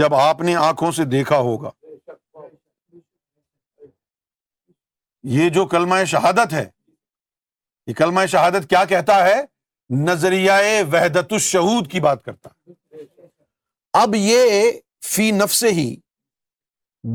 جب 0.00 0.14
آپ 0.14 0.40
نے 0.48 0.54
آنکھوں 0.56 0.90
سے 0.98 1.04
دیکھا 1.14 1.38
ہوگا 1.48 1.70
یہ 5.32 5.48
جو 5.56 5.64
کلمہ 5.74 5.94
شہادت 6.12 6.52
ہے 6.52 6.64
یہ 7.86 7.94
کلمہ 7.96 8.24
شہادت 8.32 8.68
کیا 8.70 8.84
کہتا 8.92 9.22
ہے 9.24 9.34
نظریہ 10.06 10.52
وحدت 10.92 11.32
الشہود 11.38 11.90
کی 11.90 12.00
بات 12.08 12.22
کرتا 12.24 12.48
اب 14.02 14.14
یہ 14.18 14.70
فی 15.12 15.30
نفس 15.44 15.62
ہی 15.80 15.88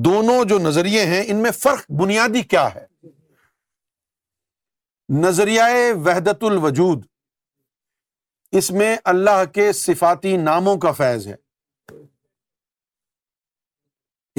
دونوں 0.09 0.43
جو 0.49 0.57
نظریے 0.69 1.05
ہیں 1.05 1.23
ان 1.27 1.41
میں 1.43 1.51
فرق 1.61 1.91
بنیادی 2.01 2.41
کیا 2.53 2.67
ہے 2.75 2.85
نظریہ 5.23 5.63
وحدت 6.05 6.43
الوجود 6.51 7.03
اس 8.59 8.69
میں 8.77 8.95
اللہ 9.11 9.43
کے 9.53 9.71
صفاتی 9.73 10.35
ناموں 10.37 10.75
کا 10.85 10.91
فیض 10.91 11.27
ہے 11.27 11.35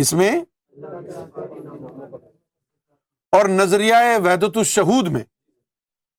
اس 0.03 0.13
میں 0.21 0.31
اور 3.37 3.49
نظریہ 3.49 3.95
وحدۃ 4.25 4.57
الشہود 4.63 5.09
میں 5.13 5.23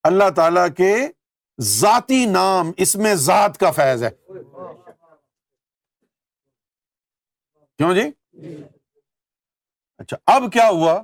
اللہ 0.10 0.30
تعالی 0.36 0.66
کے 0.78 0.94
ذاتی 1.74 2.24
نام 2.30 2.72
اس 2.86 2.96
میں 3.06 3.14
ذات 3.26 3.58
کا 3.60 3.72
فیض 3.80 4.04
ہے 4.04 4.10
کیوں 7.78 7.94
جی 7.96 8.08
اچھا 10.00 10.18
اب 10.36 10.52
کیا 10.54 10.68
ہوا 10.70 10.98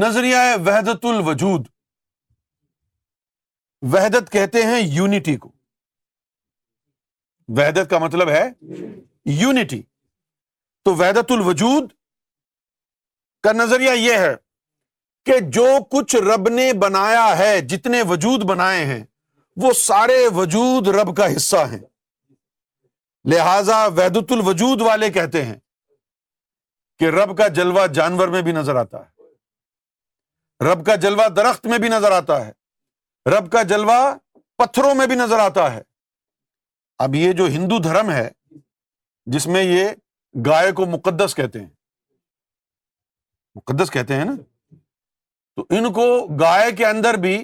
نظریہ 0.00 0.36
وحدت 0.66 1.04
الوجود 1.14 1.66
وحدت 3.92 4.30
کہتے 4.32 4.62
ہیں 4.64 4.80
یونٹی 4.80 5.36
کو 5.36 5.50
وحدت 7.56 7.90
کا 7.90 7.98
مطلب 7.98 8.28
ہے 8.30 8.42
یونٹی 9.40 9.80
تو 10.84 10.94
وحدت 10.96 11.32
الوجود 11.32 11.90
کا 13.44 13.52
نظریہ 13.52 13.90
یہ 13.94 14.18
ہے 14.24 14.34
کہ 15.26 15.38
جو 15.56 15.66
کچھ 15.90 16.16
رب 16.28 16.48
نے 16.48 16.72
بنایا 16.86 17.26
ہے 17.38 17.60
جتنے 17.74 18.02
وجود 18.08 18.44
بنائے 18.50 18.84
ہیں 18.86 19.02
وہ 19.62 19.72
سارے 19.80 20.18
وجود 20.36 20.88
رب 20.98 21.16
کا 21.16 21.26
حصہ 21.36 21.64
ہیں 21.72 21.78
لہذا 23.32 23.84
ویدت 24.00 24.32
الوجود 24.32 24.80
والے 24.88 25.10
کہتے 25.12 25.44
ہیں 25.44 25.58
کہ 26.98 27.10
رب 27.20 27.36
کا 27.38 27.46
جلوہ 27.60 27.86
جانور 28.00 28.28
میں 28.34 28.42
بھی 28.48 28.52
نظر 28.52 28.76
آتا 28.86 28.98
ہے 29.06 30.68
رب 30.72 30.84
کا 30.86 30.94
جلوہ 31.06 31.28
درخت 31.36 31.66
میں 31.66 31.78
بھی 31.84 31.88
نظر 31.88 32.12
آتا 32.22 32.44
ہے 32.46 32.52
رب 33.32 33.50
کا 33.52 33.62
جلوہ 33.68 33.98
پتھروں 34.58 34.94
میں 34.94 35.06
بھی 35.06 35.14
نظر 35.16 35.38
آتا 35.40 35.72
ہے 35.74 35.80
اب 37.04 37.14
یہ 37.14 37.32
جو 37.38 37.44
ہندو 37.54 37.78
دھرم 37.82 38.10
ہے 38.10 38.28
جس 39.34 39.46
میں 39.54 39.62
یہ 39.62 39.88
گائے 40.46 40.72
کو 40.80 40.86
مقدس 40.86 41.34
کہتے 41.36 41.60
ہیں 41.60 41.68
مقدس 43.54 43.90
کہتے 43.90 44.14
ہیں 44.16 44.24
نا 44.24 44.32
تو 45.56 45.64
ان 45.76 45.92
کو 45.92 46.06
گائے 46.40 46.70
کے 46.78 46.86
اندر 46.86 47.14
بھی 47.24 47.36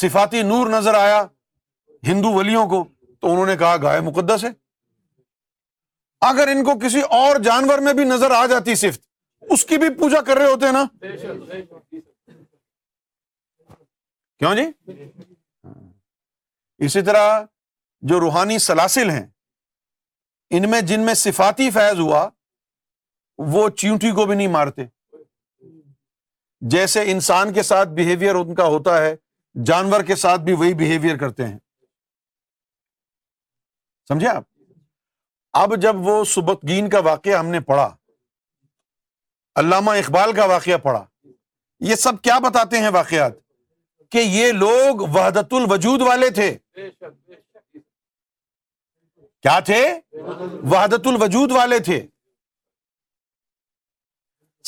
صفاتی 0.00 0.42
نور 0.52 0.70
نظر 0.70 0.94
آیا 0.94 1.22
ہندو 2.06 2.32
ولیوں 2.32 2.66
کو 2.68 2.84
تو 3.20 3.30
انہوں 3.32 3.46
نے 3.46 3.56
کہا 3.58 3.76
گائے 3.82 4.00
مقدس 4.10 4.44
ہے 4.44 4.50
اگر 6.30 6.48
ان 6.54 6.64
کو 6.64 6.78
کسی 6.84 7.00
اور 7.18 7.36
جانور 7.44 7.78
میں 7.88 7.92
بھی 8.00 8.04
نظر 8.04 8.30
آ 8.36 8.44
جاتی 8.50 8.74
صفت 8.84 9.06
اس 9.54 9.64
کی 9.66 9.76
بھی 9.78 9.88
پوجا 9.98 10.20
کر 10.26 10.36
رہے 10.36 10.50
ہوتے 10.50 10.66
ہیں 10.66 10.72
نا 10.72 10.84
کیوں 14.40 14.54
جی 14.56 14.62
اسی 16.86 17.00
طرح 17.06 17.40
جو 18.10 18.20
روحانی 18.20 18.58
سلاسل 18.66 19.10
ہیں 19.10 19.26
ان 20.58 20.68
میں 20.70 20.80
جن 20.90 21.00
میں 21.06 21.14
صفاتی 21.22 21.70
فیض 21.70 21.98
ہوا 22.00 22.28
وہ 23.54 23.68
چیونٹی 23.82 24.10
کو 24.16 24.24
بھی 24.26 24.34
نہیں 24.36 24.52
مارتے 24.58 24.82
جیسے 26.76 27.02
انسان 27.12 27.52
کے 27.52 27.62
ساتھ 27.62 27.88
بہیویئر 27.98 28.34
ان 28.34 28.54
کا 28.54 28.64
ہوتا 28.76 28.96
ہے 29.02 29.14
جانور 29.66 30.02
کے 30.10 30.14
ساتھ 30.22 30.40
بھی 30.48 30.52
وہی 30.62 30.72
بہیویئر 30.80 31.16
کرتے 31.24 31.46
ہیں 31.46 31.58
سمجھے 34.08 34.28
آپ 34.28 34.44
اب 35.62 35.76
جب 35.82 36.00
وہ 36.06 36.22
سبق 36.34 36.64
گین 36.68 36.88
کا 36.90 36.98
واقعہ 37.10 37.38
ہم 37.38 37.46
نے 37.56 37.60
پڑھا 37.72 37.88
علامہ 39.60 39.90
اقبال 40.02 40.32
کا 40.40 40.44
واقعہ 40.54 40.76
پڑھا 40.82 41.04
یہ 41.90 41.94
سب 42.06 42.20
کیا 42.22 42.38
بتاتے 42.48 42.78
ہیں 42.84 42.88
واقعات 43.00 43.38
کہ 44.12 44.18
یہ 44.18 44.52
لوگ 44.52 45.00
وحدت 45.14 45.52
الوجود 45.54 46.00
والے 46.02 46.30
تھے 46.38 46.50
کیا 49.42 49.58
تھے 49.66 49.82
وحدت 50.72 51.06
الوجود 51.06 51.52
والے 51.56 51.78
تھے 51.88 52.00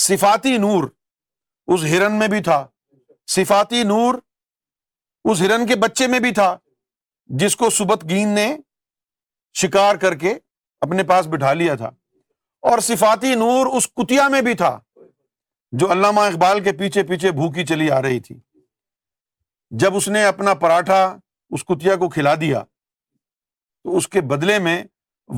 صفاتی 0.08 0.56
نور 0.58 0.84
اس 1.72 1.82
ہرن 1.90 2.18
میں 2.18 2.28
بھی 2.28 2.42
تھا 2.42 2.64
صفاتی 3.34 3.82
نور 3.92 4.14
اس 5.30 5.40
ہرن 5.40 5.66
کے 5.66 5.76
بچے 5.86 6.06
میں 6.14 6.20
بھی 6.20 6.32
تھا 6.34 6.54
جس 7.42 7.56
کو 7.56 7.70
سبت 7.78 8.04
گین 8.08 8.28
نے 8.34 8.46
شکار 9.62 9.96
کر 10.04 10.14
کے 10.22 10.32
اپنے 10.86 11.02
پاس 11.10 11.26
بٹھا 11.32 11.52
لیا 11.60 11.74
تھا 11.82 11.90
اور 12.70 12.78
صفاتی 12.88 13.34
نور 13.44 13.66
اس 13.76 13.88
کتیا 14.00 14.26
میں 14.34 14.40
بھی 14.48 14.54
تھا 14.62 14.78
جو 15.82 15.90
علامہ 15.92 16.20
اقبال 16.30 16.62
کے 16.64 16.72
پیچھے 16.78 17.02
پیچھے 17.10 17.30
بھوکی 17.42 17.66
چلی 17.66 17.90
آ 17.90 18.00
رہی 18.02 18.20
تھی 18.28 18.34
جب 19.80 19.94
اس 19.96 20.06
نے 20.08 20.24
اپنا 20.26 20.52
پراٹھا 20.62 21.02
اس 21.54 21.64
کتیا 21.68 21.94
کو 21.96 22.08
کھلا 22.10 22.34
دیا 22.40 22.62
تو 22.62 23.96
اس 23.96 24.08
کے 24.08 24.20
بدلے 24.32 24.58
میں 24.66 24.82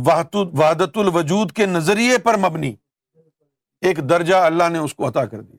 وحدت 0.07 0.99
الوجود 0.99 1.53
کے 1.57 1.67
نظریے 1.67 2.17
پر 2.25 2.37
مبنی 2.47 2.75
ایک 3.89 3.99
درجہ 4.09 4.35
اللہ 4.49 4.69
نے 4.73 4.79
اس 4.79 4.95
کو 4.95 5.09
عطا 5.09 5.25
کر 5.27 5.41
دیا 5.41 5.57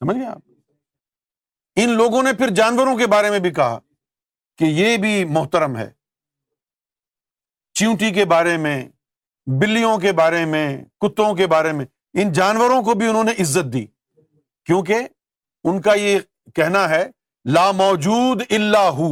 سمجھ 0.00 0.16
آپ 0.30 1.80
ان 1.82 1.90
لوگوں 1.96 2.22
نے 2.22 2.32
پھر 2.38 2.50
جانوروں 2.54 2.96
کے 2.98 3.06
بارے 3.14 3.30
میں 3.30 3.38
بھی 3.46 3.50
کہا 3.54 3.78
کہ 4.58 4.64
یہ 4.80 4.96
بھی 5.06 5.24
محترم 5.38 5.76
ہے 5.76 5.90
چیونٹی 7.78 8.10
کے 8.14 8.24
بارے 8.36 8.56
میں 8.66 8.76
بلیوں 9.60 9.96
کے 10.00 10.12
بارے 10.20 10.44
میں 10.52 10.66
کتوں 11.00 11.34
کے 11.36 11.46
بارے 11.56 11.72
میں 11.78 11.86
ان 12.22 12.32
جانوروں 12.32 12.82
کو 12.82 12.94
بھی 13.00 13.06
انہوں 13.08 13.24
نے 13.24 13.32
عزت 13.42 13.72
دی 13.72 13.86
کیونکہ 14.66 15.06
ان 15.68 15.80
کا 15.80 15.92
یہ 15.94 16.18
کہنا 16.54 16.88
ہے 16.88 17.04
لا 17.54 17.70
موجود 17.82 18.42
اللہ 18.52 18.88
ہو 18.98 19.06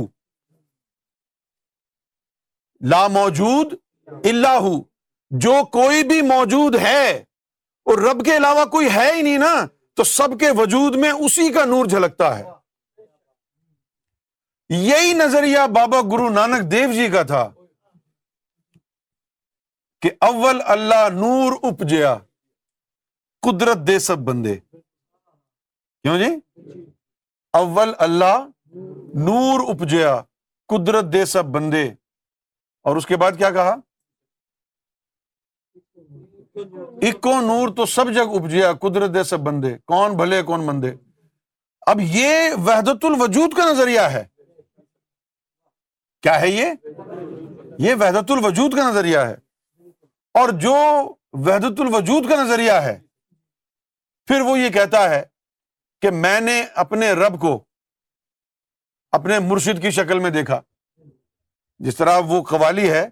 لا 2.92 3.06
موجود 3.16 3.72
اللہ 4.12 4.58
ہو 4.66 4.72
جو 5.44 5.54
کوئی 5.72 6.02
بھی 6.08 6.20
موجود 6.30 6.74
ہے 6.82 7.06
اور 7.90 7.98
رب 8.08 8.24
کے 8.24 8.36
علاوہ 8.36 8.64
کوئی 8.74 8.88
ہے 8.94 9.10
ہی 9.12 9.22
نہیں 9.22 9.38
نا 9.38 9.54
تو 9.96 10.04
سب 10.10 10.38
کے 10.40 10.50
وجود 10.58 10.94
میں 11.04 11.10
اسی 11.28 11.52
کا 11.52 11.64
نور 11.72 11.86
جھلکتا 11.94 12.38
ہے 12.38 12.44
یہی 14.80 15.12
نظریہ 15.16 15.66
بابا 15.74 16.00
گرو 16.12 16.28
نانک 16.34 16.70
دیو 16.70 16.92
جی 16.92 17.08
کا 17.12 17.22
تھا 17.32 17.48
کہ 20.02 20.10
اول 20.28 20.60
اللہ 20.76 21.08
نور 21.16 21.56
اپجیا 21.72 22.16
قدرت 23.46 23.86
دے 23.86 23.98
سب 24.06 24.18
بندے 24.28 24.56
کیوں 26.04 26.18
جی 26.18 26.28
اول 27.58 27.92
اللہ 28.06 28.38
نور 29.24 29.60
اپجیا 29.74 30.16
قدرت 30.68 31.12
دے 31.12 31.24
سب 31.34 31.44
بندے 31.56 31.84
اور 32.88 32.96
اس 32.96 33.06
کے 33.06 33.16
بعد 33.22 33.32
کیا 33.38 33.50
کہا 33.58 33.74
اکو 37.08 37.40
نور 37.40 37.74
تو 37.76 37.86
سب 37.86 38.12
جگ 38.14 38.34
اپجیا 38.40 38.72
قدرت 38.80 39.14
دے 39.14 39.22
سب 39.30 39.40
بندے 39.50 39.76
کون 39.92 40.16
بھلے 40.16 40.42
کون 40.50 40.66
مندے 40.66 40.92
اب 41.92 42.00
یہ 42.14 42.50
وحدت 42.66 43.04
الوجود 43.04 43.56
کا 43.56 43.70
نظریہ 43.72 44.00
ہے 44.12 44.24
کیا 46.22 46.40
ہے 46.40 46.48
یہ 46.48 46.72
یہ 47.86 47.94
وحدت 48.00 48.30
الوجود 48.30 48.74
کا 48.76 48.90
نظریہ 48.90 49.18
ہے 49.28 49.34
اور 50.40 50.48
جو 50.62 50.74
وحدت 51.48 51.80
الوجود 51.86 52.28
کا 52.30 52.42
نظریہ 52.44 52.72
ہے 52.84 52.98
پھر 54.28 54.40
وہ 54.50 54.58
یہ 54.58 54.68
کہتا 54.72 55.08
ہے 55.10 55.22
کہ 56.02 56.10
میں 56.10 56.40
نے 56.40 56.62
اپنے 56.82 57.10
رب 57.18 57.40
کو 57.40 57.52
اپنے 59.18 59.38
مرشد 59.48 59.80
کی 59.82 59.90
شکل 59.98 60.18
میں 60.20 60.30
دیکھا 60.36 60.60
جس 61.86 61.96
طرح 61.96 62.18
وہ 62.28 62.42
قوالی 62.48 62.90
ہے 62.90 63.02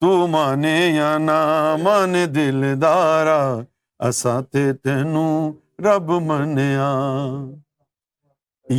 تو 0.00 0.26
مانے 0.34 0.74
یا 0.94 1.16
نہ 1.18 1.36
مانے 1.82 2.24
دل 2.34 2.64
دارا 2.80 4.50
تینو 4.52 5.26
رب 5.84 6.10
من 6.26 6.58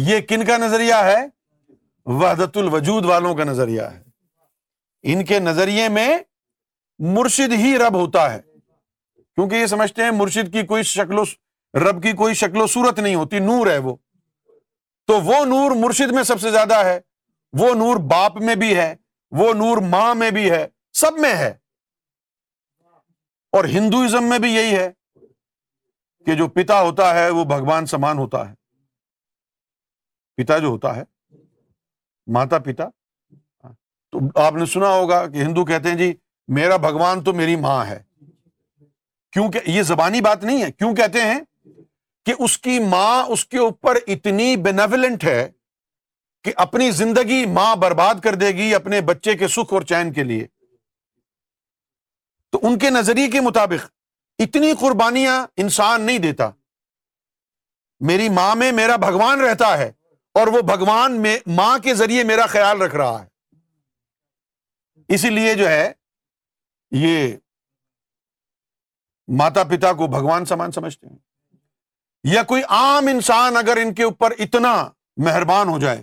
یہ 0.07 0.19
کن 0.29 0.45
کا 0.45 0.57
نظریہ 0.65 1.01
ہے 1.05 1.17
وحدت 2.21 2.57
الوجود 2.57 3.05
والوں 3.05 3.35
کا 3.35 3.43
نظریہ 3.43 3.81
ہے 3.95 4.03
ان 5.13 5.25
کے 5.25 5.39
نظریے 5.39 5.87
میں 5.97 6.09
مرشد 7.15 7.53
ہی 7.63 7.77
رب 7.79 7.95
ہوتا 7.99 8.31
ہے 8.33 8.39
کیونکہ 8.41 9.55
یہ 9.55 9.65
سمجھتے 9.75 10.03
ہیں 10.03 10.11
مرشد 10.21 10.51
کی 10.53 10.65
کوئی 10.67 10.83
شکل 10.93 11.19
و 11.19 11.23
رب 11.83 12.01
کی 12.03 12.11
کوئی 12.21 12.33
شکل 12.41 12.61
و 12.61 12.67
صورت 12.73 12.99
نہیں 12.99 13.15
ہوتی 13.15 13.39
نور 13.39 13.67
ہے 13.67 13.77
وہ 13.87 13.95
تو 15.07 15.19
وہ 15.25 15.43
نور 15.45 15.71
مرشد 15.83 16.11
میں 16.13 16.23
سب 16.29 16.41
سے 16.41 16.51
زیادہ 16.51 16.83
ہے 16.85 16.99
وہ 17.59 17.73
نور 17.81 17.97
باپ 18.11 18.37
میں 18.47 18.55
بھی 18.61 18.75
ہے 18.77 18.93
وہ 19.39 19.53
نور 19.57 19.77
ماں 19.89 20.13
میں 20.21 20.29
بھی 20.37 20.49
ہے 20.51 20.65
سب 21.01 21.19
میں 21.25 21.33
ہے 21.37 21.49
اور 23.57 23.65
ہندوئزم 23.73 24.23
میں 24.29 24.39
بھی 24.45 24.51
یہی 24.53 24.75
ہے 24.75 24.89
کہ 26.25 26.35
جو 26.35 26.47
پتا 26.55 26.81
ہوتا 26.81 27.13
ہے 27.15 27.29
وہ 27.31 27.43
بھگوان 27.51 27.85
سمان 27.95 28.17
ہوتا 28.17 28.49
ہے 28.49 28.53
پتا 30.41 30.57
جو 30.63 30.67
ہوتا 30.67 30.95
ہے 30.95 31.03
ماتا 32.37 32.57
پتا 32.69 32.87
تو 34.11 34.19
آپ 34.43 34.53
نے 34.53 34.65
سنا 34.73 34.89
ہوگا 34.95 35.25
کہ 35.33 35.43
ہندو 35.43 35.63
کہتے 35.65 35.89
ہیں 35.89 35.97
جی 35.97 36.13
میرا 36.57 36.75
بھگوان 36.89 37.23
تو 37.23 37.33
میری 37.33 37.55
ماں 37.67 37.83
ہے 37.85 38.01
کیوں 39.33 39.51
کہ 39.51 39.59
یہ 39.65 39.81
زبانی 39.91 40.21
بات 40.27 40.43
نہیں 40.43 40.61
ہے 40.63 40.71
کیوں 40.71 40.93
کہتے 40.95 41.21
ہیں 41.21 41.39
کہ 42.27 42.33
اس 42.45 42.57
کی 42.59 42.77
ماں 42.89 43.11
اس 43.33 43.43
کے 43.53 43.57
اوپر 43.57 43.97
اتنی 44.15 44.55
بینولنٹ 44.63 45.23
ہے 45.23 45.43
کہ 46.43 46.51
اپنی 46.63 46.89
زندگی 47.01 47.45
ماں 47.53 47.75
برباد 47.83 48.15
کر 48.23 48.35
دے 48.41 48.47
گی 48.57 48.73
اپنے 48.75 48.99
بچے 49.09 49.35
کے 49.41 49.47
سکھ 49.53 49.73
اور 49.73 49.81
چین 49.91 50.11
کے 50.13 50.23
لیے 50.31 50.47
تو 52.51 52.59
ان 52.67 52.77
کے 52.79 52.89
نظریے 52.95 53.29
کے 53.35 53.41
مطابق 53.41 53.85
اتنی 54.45 54.71
قربانیاں 54.79 55.35
انسان 55.65 56.01
نہیں 56.05 56.17
دیتا 56.25 56.49
میری 58.09 58.27
ماں 58.39 58.53
میں 58.61 58.71
میرا 58.81 58.95
بھگوان 59.05 59.41
رہتا 59.41 59.77
ہے 59.77 59.87
اور 60.39 60.47
وہ 60.55 60.61
بھگوان 60.71 61.19
میں 61.21 61.35
ماں 61.59 61.77
کے 61.83 61.93
ذریعے 62.03 62.23
میرا 62.33 62.45
خیال 62.55 62.81
رکھ 62.81 62.95
رہا 63.03 63.21
ہے 63.23 65.13
اسی 65.15 65.29
لیے 65.37 65.53
جو 65.63 65.69
ہے 65.69 65.91
یہ 67.07 67.31
ماتا 69.43 69.63
پتا 69.71 69.93
کو 70.01 70.07
بھگوان 70.17 70.45
سامان 70.51 70.71
سمجھتے 70.79 71.07
ہیں 71.07 71.17
یا 72.25 72.41
کوئی 72.47 72.61
عام 72.69 73.07
انسان 73.07 73.57
اگر 73.57 73.77
ان 73.81 73.93
کے 73.93 74.03
اوپر 74.03 74.33
اتنا 74.39 74.73
مہربان 75.25 75.69
ہو 75.69 75.77
جائے 75.79 76.01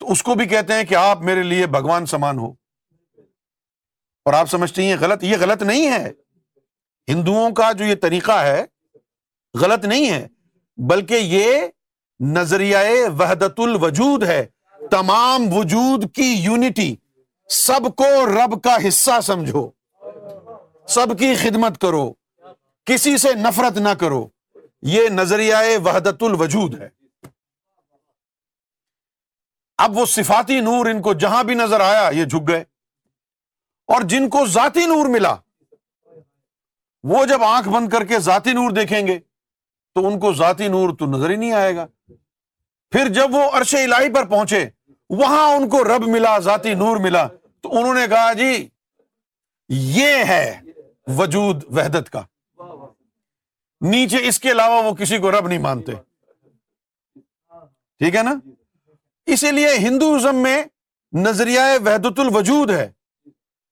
تو 0.00 0.10
اس 0.12 0.22
کو 0.22 0.34
بھی 0.34 0.46
کہتے 0.48 0.72
ہیں 0.74 0.84
کہ 0.88 0.94
آپ 0.94 1.22
میرے 1.24 1.42
لیے 1.42 1.66
بھگوان 1.76 2.06
سمان 2.06 2.38
ہو 2.38 2.50
اور 4.26 4.34
آپ 4.34 4.50
سمجھتے 4.50 4.82
ہیں 4.84 4.96
غلط 5.00 5.24
یہ 5.24 5.36
غلط 5.40 5.62
نہیں 5.62 5.90
ہے 5.92 6.10
ہندوؤں 7.08 7.50
کا 7.54 7.70
جو 7.78 7.84
یہ 7.84 7.94
طریقہ 8.02 8.38
ہے 8.42 8.64
غلط 9.60 9.84
نہیں 9.84 10.08
ہے 10.10 10.26
بلکہ 10.90 11.14
یہ 11.34 11.66
نظریہ 12.36 12.76
وحدت 13.18 13.60
الوجود 13.64 14.22
ہے 14.26 14.44
تمام 14.90 15.46
وجود 15.52 16.10
کی 16.14 16.32
یونٹی 16.44 16.94
سب 17.58 17.94
کو 17.96 18.04
رب 18.26 18.60
کا 18.62 18.76
حصہ 18.86 19.20
سمجھو 19.24 19.68
سب 20.94 21.18
کی 21.18 21.34
خدمت 21.42 21.80
کرو 21.80 22.10
کسی 22.90 23.16
سے 23.18 23.32
نفرت 23.34 23.76
نہ 23.84 23.88
کرو 24.00 24.26
یہ 24.92 25.08
نظریہ 25.12 25.54
وحدت 25.84 26.22
الوجود 26.28 26.80
ہے 26.80 26.88
اب 29.86 29.96
وہ 29.98 30.04
صفاتی 30.10 30.58
نور 30.66 30.86
ان 30.90 31.00
کو 31.02 31.12
جہاں 31.24 31.42
بھی 31.48 31.54
نظر 31.54 31.80
آیا 31.86 32.08
یہ 32.18 32.24
جھک 32.24 32.46
گئے 32.48 32.60
اور 33.94 34.02
جن 34.12 34.28
کو 34.36 34.44
ذاتی 34.56 34.84
نور 34.92 35.06
ملا 35.14 35.34
وہ 37.14 37.24
جب 37.32 37.42
آنکھ 37.44 37.68
بند 37.68 37.88
کر 37.88 38.04
کے 38.12 38.18
ذاتی 38.28 38.52
نور 38.60 38.70
دیکھیں 38.78 39.06
گے 39.06 39.18
تو 39.94 40.06
ان 40.08 40.18
کو 40.20 40.32
ذاتی 40.42 40.68
نور 40.68 40.94
تو 40.98 41.06
نظر 41.16 41.30
ہی 41.30 41.36
نہیں 41.42 41.52
آئے 41.62 41.74
گا 41.76 41.86
پھر 42.92 43.08
جب 43.18 43.34
وہ 43.34 43.42
عرش 43.58 43.74
الہی 43.82 44.12
پر 44.14 44.26
پہنچے 44.28 44.64
وہاں 45.22 45.46
ان 45.56 45.68
کو 45.74 45.82
رب 45.84 46.06
ملا 46.16 46.38
ذاتی 46.48 46.74
نور 46.84 46.96
ملا 47.08 47.26
تو 47.62 47.76
انہوں 47.78 47.92
نے 47.94 48.06
کہا 48.14 48.32
جی 48.42 48.50
یہ 49.98 50.22
ہے 50.28 50.42
وجود 51.18 51.62
وحدت 51.76 52.10
کا 52.10 52.22
نیچے 53.90 54.18
اس 54.28 54.38
کے 54.40 54.50
علاوہ 54.50 54.82
وہ 54.84 54.92
کسی 55.00 55.18
کو 55.24 55.30
رب 55.30 55.46
نہیں 55.48 55.58
مانتے 55.64 55.92
ٹھیک 58.02 58.16
ہے 58.16 58.22
نا 58.22 58.34
اسی 59.34 59.50
لیے 59.58 59.74
ہندوازم 59.88 60.42
میں 60.42 60.56
نظریہ 61.26 61.60
وحدت 61.86 62.20
الوجود 62.24 62.70
ہے 62.70 62.88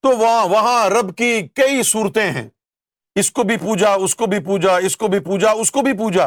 تو 0.06 0.16
وہاں 0.18 0.44
وہاں 0.50 0.78
رب 0.90 1.14
کی 1.16 1.30
کئی 1.60 1.82
صورتیں 1.92 2.30
ہیں 2.38 2.46
اس 3.22 3.30
کو 3.38 3.42
بھی 3.50 3.56
پوجا 3.64 3.92
اس 4.06 4.14
کو 4.20 4.26
بھی 4.34 4.38
پوجا 4.48 4.76
اس 4.76 4.84
اس 4.86 4.96
کو 4.96 5.06
کو 5.06 5.10
بھی 5.10 5.20
بھی 5.20 5.22
پوجا 5.32 5.92
پوجا 6.02 6.24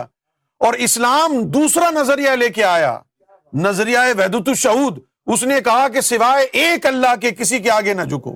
اور 0.67 0.73
اسلام 0.87 1.37
دوسرا 1.57 1.89
نظریہ 1.99 2.31
لے 2.43 2.49
کے 2.59 2.63
آیا 2.63 2.93
نظریہ 3.65 4.05
وحدت 4.19 4.49
الشہود 4.53 4.97
اس 5.33 5.43
نے 5.51 5.59
کہا 5.69 5.87
کہ 5.93 6.01
سوائے 6.09 6.45
ایک 6.63 6.85
اللہ 6.91 7.15
کے 7.21 7.31
کسی 7.39 7.59
کے 7.65 7.71
آگے 7.71 7.93
نہ 8.01 8.05
جھکو 8.13 8.35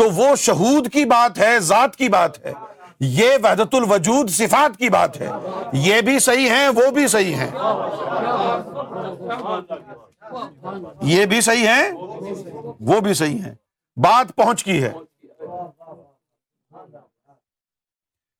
تو 0.00 0.10
وہ 0.20 0.34
شہود 0.46 0.92
کی 0.92 1.04
بات 1.16 1.38
ہے 1.44 1.58
ذات 1.70 1.96
کی 2.02 2.08
بات 2.18 2.44
ہے 2.46 2.52
یہ 3.00 3.30
وحدت 3.42 3.74
الوجود 3.74 4.30
صفات 4.30 4.76
کی 4.78 4.88
بات 4.90 5.20
ہے 5.20 5.30
یہ 5.82 6.00
بھی 6.04 6.18
صحیح 6.18 6.48
ہیں 6.50 6.68
وہ 6.74 6.90
بھی 6.90 7.06
صحیح 7.08 7.34
ہیں 7.36 7.50
یہ 11.08 11.26
بھی 11.28 11.40
صحیح 11.40 11.66
ہیں 11.68 11.90
وہ 12.90 13.00
بھی 13.00 13.14
صحیح 13.14 13.38
ہیں 13.44 13.54
بات 14.04 14.34
پہنچ 14.36 14.64
کی 14.64 14.82
ہے 14.82 14.92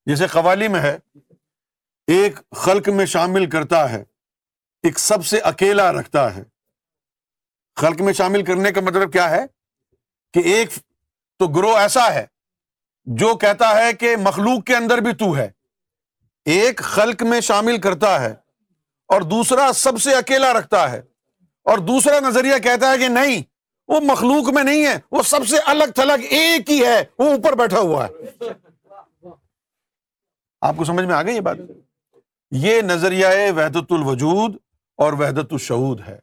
جیسے 0.06 0.26
قوالی 0.32 0.68
میں 0.68 0.80
ہے 0.80 0.96
ایک 2.14 2.38
خلق 2.62 2.88
میں 2.96 3.06
شامل 3.12 3.48
کرتا 3.50 3.88
ہے 3.90 4.02
ایک 4.84 4.98
سب 4.98 5.24
سے 5.26 5.38
اکیلا 5.50 5.90
رکھتا 5.92 6.34
ہے 6.36 6.42
خلق 7.80 8.00
میں 8.02 8.12
شامل 8.22 8.42
کرنے 8.44 8.72
کا 8.72 8.80
مطلب 8.80 9.12
کیا 9.12 9.28
ہے 9.30 9.40
کہ 10.34 10.40
ایک 10.54 10.70
تو 11.38 11.48
گروہ 11.56 11.76
ایسا 11.78 12.12
ہے 12.14 12.24
جو 13.20 13.34
کہتا 13.40 13.68
ہے 13.80 13.92
کہ 13.92 14.14
مخلوق 14.20 14.64
کے 14.66 14.76
اندر 14.76 14.98
بھی 15.02 15.12
تو 15.18 15.36
ہے 15.36 15.48
ایک 16.54 16.78
خلق 16.84 17.22
میں 17.30 17.40
شامل 17.48 17.76
کرتا 17.80 18.20
ہے 18.20 18.32
اور 19.14 19.20
دوسرا 19.32 19.70
سب 19.74 20.00
سے 20.02 20.14
اکیلا 20.16 20.52
رکھتا 20.58 20.90
ہے 20.92 20.98
اور 21.70 21.78
دوسرا 21.86 22.18
نظریہ 22.28 22.58
کہتا 22.62 22.90
ہے 22.92 22.98
کہ 22.98 23.08
نہیں 23.08 23.42
وہ 23.88 24.00
مخلوق 24.08 24.52
میں 24.54 24.62
نہیں 24.64 24.84
ہے 24.86 24.94
وہ 25.12 25.22
سب 25.28 25.46
سے 25.48 25.56
الگ 25.72 25.90
تھلگ 25.94 26.24
ایک 26.38 26.70
ہی 26.70 26.84
ہے 26.84 27.02
وہ 27.18 27.30
اوپر 27.30 27.56
بیٹھا 27.56 27.78
ہوا 27.80 28.06
ہے 28.06 28.52
آپ 30.68 30.74
کو 30.78 30.84
سمجھ 30.84 31.04
میں 31.06 31.14
آ 31.14 31.22
گئی 31.22 31.34
یہ 31.34 31.40
بات 31.50 31.56
یہ 32.66 32.80
نظریہ 32.84 33.26
وحدت 33.56 33.92
الوجود 33.98 34.56
اور 35.04 35.12
وحدت 35.18 35.52
الشہود 35.52 36.00
ہے 36.08 36.18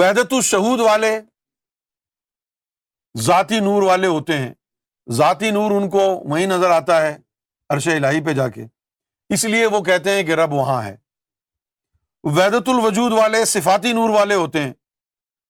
وحدت 0.00 0.32
الشہود 0.32 0.80
والے 0.80 1.18
ذاتی 3.22 3.58
نور 3.60 3.82
والے 3.82 4.06
ہوتے 4.06 4.36
ہیں 4.38 4.52
ذاتی 5.16 5.50
نور 5.50 5.70
ان 5.80 5.88
کو 5.90 5.98
وہیں 6.30 6.46
نظر 6.46 6.70
آتا 6.70 7.00
ہے 7.02 7.16
عرش 7.74 7.88
الہی 7.88 8.22
پہ 8.24 8.32
جا 8.34 8.48
کے 8.54 8.64
اس 9.34 9.44
لیے 9.44 9.66
وہ 9.74 9.80
کہتے 9.84 10.10
ہیں 10.16 10.22
کہ 10.26 10.34
رب 10.40 10.52
وہاں 10.52 10.82
ہے 10.84 10.94
ویدت 12.36 12.68
الوجود 12.68 13.12
والے 13.12 13.44
صفاتی 13.44 13.92
نور 13.92 14.10
والے 14.10 14.34
ہوتے 14.34 14.62
ہیں 14.62 14.72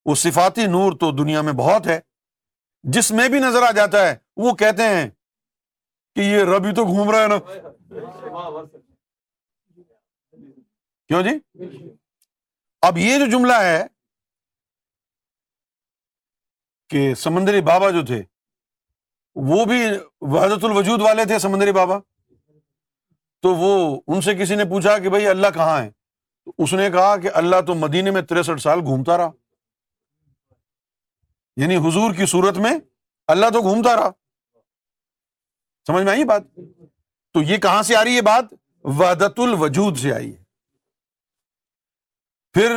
وہ 0.06 0.14
صفاتی 0.22 0.66
نور 0.66 0.92
تو 1.00 1.10
دنیا 1.22 1.40
میں 1.42 1.52
بہت 1.62 1.86
ہے 1.86 1.98
جس 2.96 3.10
میں 3.18 3.28
بھی 3.34 3.38
نظر 3.40 3.62
آ 3.68 3.70
جاتا 3.76 4.06
ہے 4.08 4.14
وہ 4.44 4.54
کہتے 4.62 4.88
ہیں 4.94 5.08
کہ 6.14 6.20
یہ 6.20 6.44
رب 6.54 6.64
ہی 6.66 6.74
تو 6.74 6.84
گھوم 6.86 7.10
رہا 7.10 7.22
ہے 7.22 7.28
نا 7.28 7.38
کیوں 11.08 11.22
جی 11.22 11.34
اب 12.88 12.98
یہ 12.98 13.18
جو 13.18 13.26
جملہ 13.38 13.52
ہے 13.62 13.82
کہ 16.90 17.12
سمندری 17.18 17.60
بابا 17.68 17.90
جو 17.90 18.04
تھے 18.06 18.22
وہ 19.50 19.64
بھی 19.64 19.80
وحدت 20.32 20.64
الوجود 20.64 21.00
والے 21.02 21.24
تھے 21.28 21.38
سمندری 21.38 21.72
بابا 21.72 21.98
تو 23.42 23.54
وہ 23.56 23.70
ان 24.12 24.20
سے 24.26 24.34
کسی 24.34 24.54
نے 24.56 24.64
پوچھا 24.70 24.98
کہ 24.98 25.08
بھائی 25.10 25.26
اللہ 25.28 25.46
کہاں 25.54 25.80
ہے 25.80 25.90
اس 26.62 26.72
نے 26.74 26.90
کہا 26.92 27.16
کہ 27.22 27.30
اللہ 27.40 27.60
تو 27.66 27.74
مدینے 27.74 28.10
میں 28.10 28.22
تریسٹھ 28.28 28.60
سال 28.62 28.80
گھومتا 28.84 29.16
رہا 29.18 29.30
یعنی 31.60 31.76
حضور 31.88 32.14
کی 32.14 32.26
صورت 32.26 32.56
میں 32.66 32.72
اللہ 33.34 33.50
تو 33.52 33.60
گھومتا 33.68 33.94
رہا 33.96 34.10
سمجھ 35.86 36.02
میں 36.04 36.12
آئی 36.12 36.24
بات 36.24 36.42
تو 37.34 37.42
یہ 37.42 37.56
کہاں 37.66 37.82
سے 37.90 37.96
آ 37.96 38.04
رہی 38.04 38.16
ہے 38.16 38.22
بات 38.30 38.52
وحدت 39.00 39.38
الوجود 39.46 39.96
سے 40.02 40.12
آئی 40.12 40.30
ہے 40.32 40.42
پھر 42.54 42.72